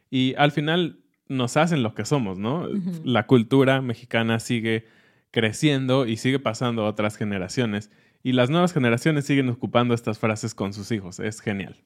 y 0.09 0.33
al 0.37 0.51
final 0.51 0.99
nos 1.29 1.55
hacen 1.55 1.83
lo 1.83 1.93
que 1.95 2.03
somos, 2.03 2.37
¿no? 2.37 2.67
La 3.05 3.27
cultura 3.27 3.81
mexicana 3.81 4.39
sigue 4.39 4.85
creciendo 5.31 6.05
y 6.05 6.17
sigue 6.17 6.39
pasando 6.39 6.83
a 6.83 6.89
otras 6.89 7.15
generaciones 7.15 7.89
y 8.23 8.33
las 8.33 8.49
nuevas 8.49 8.73
generaciones 8.73 9.25
siguen 9.25 9.49
ocupando 9.49 9.93
estas 9.93 10.19
frases 10.19 10.53
con 10.55 10.73
sus 10.73 10.91
hijos, 10.91 11.19
es 11.19 11.39
genial. 11.41 11.77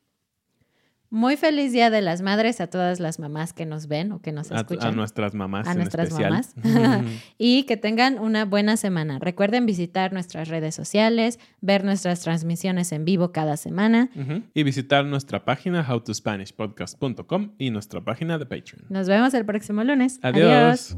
Muy 1.12 1.38
feliz 1.38 1.72
Día 1.72 1.92
de 1.92 2.02
las 2.02 2.22
Madres 2.24 2.60
a 2.60 2.68
todas 2.68 3.00
las 3.00 3.20
mamás 3.20 3.54
que 3.54 3.66
nos 3.66 3.88
ven 3.88 4.12
o 4.12 4.22
que 4.22 4.32
nos 4.32 4.52
A, 4.52 4.56
a 4.56 4.58
escuchan. 4.62 4.96
nuestras 4.96 5.34
mamás 5.36 5.68
a 5.68 5.72
en 5.72 5.78
nuestras 5.78 6.10
especial. 6.10 6.32
mamás. 6.32 6.56
y 7.38 7.64
que 7.64 7.78
tengan 7.78 8.18
una 8.20 8.44
buena 8.44 8.76
semana. 8.76 9.20
Recuerden 9.20 9.66
visitar 9.66 10.12
nuestras 10.12 10.50
redes 10.50 10.76
sociales, 10.76 11.40
ver 11.62 11.86
nuestras 11.86 12.22
transmisiones 12.22 12.92
en 12.92 13.06
vivo 13.06 13.32
cada 13.32 13.56
semana. 13.56 14.10
Y 14.54 14.64
visitar 14.64 15.06
nuestra 15.06 15.46
página 15.46 15.86
howtospanishpodcast.com 15.88 17.52
y 17.60 17.70
nuestra 17.70 18.02
página 18.02 18.38
de 18.38 18.46
Patreon. 18.48 18.86
Nos 18.90 19.08
vemos 19.08 19.34
el 19.36 19.46
próximo 19.46 19.84
lunes. 19.84 20.20
Adiós. 20.24 20.98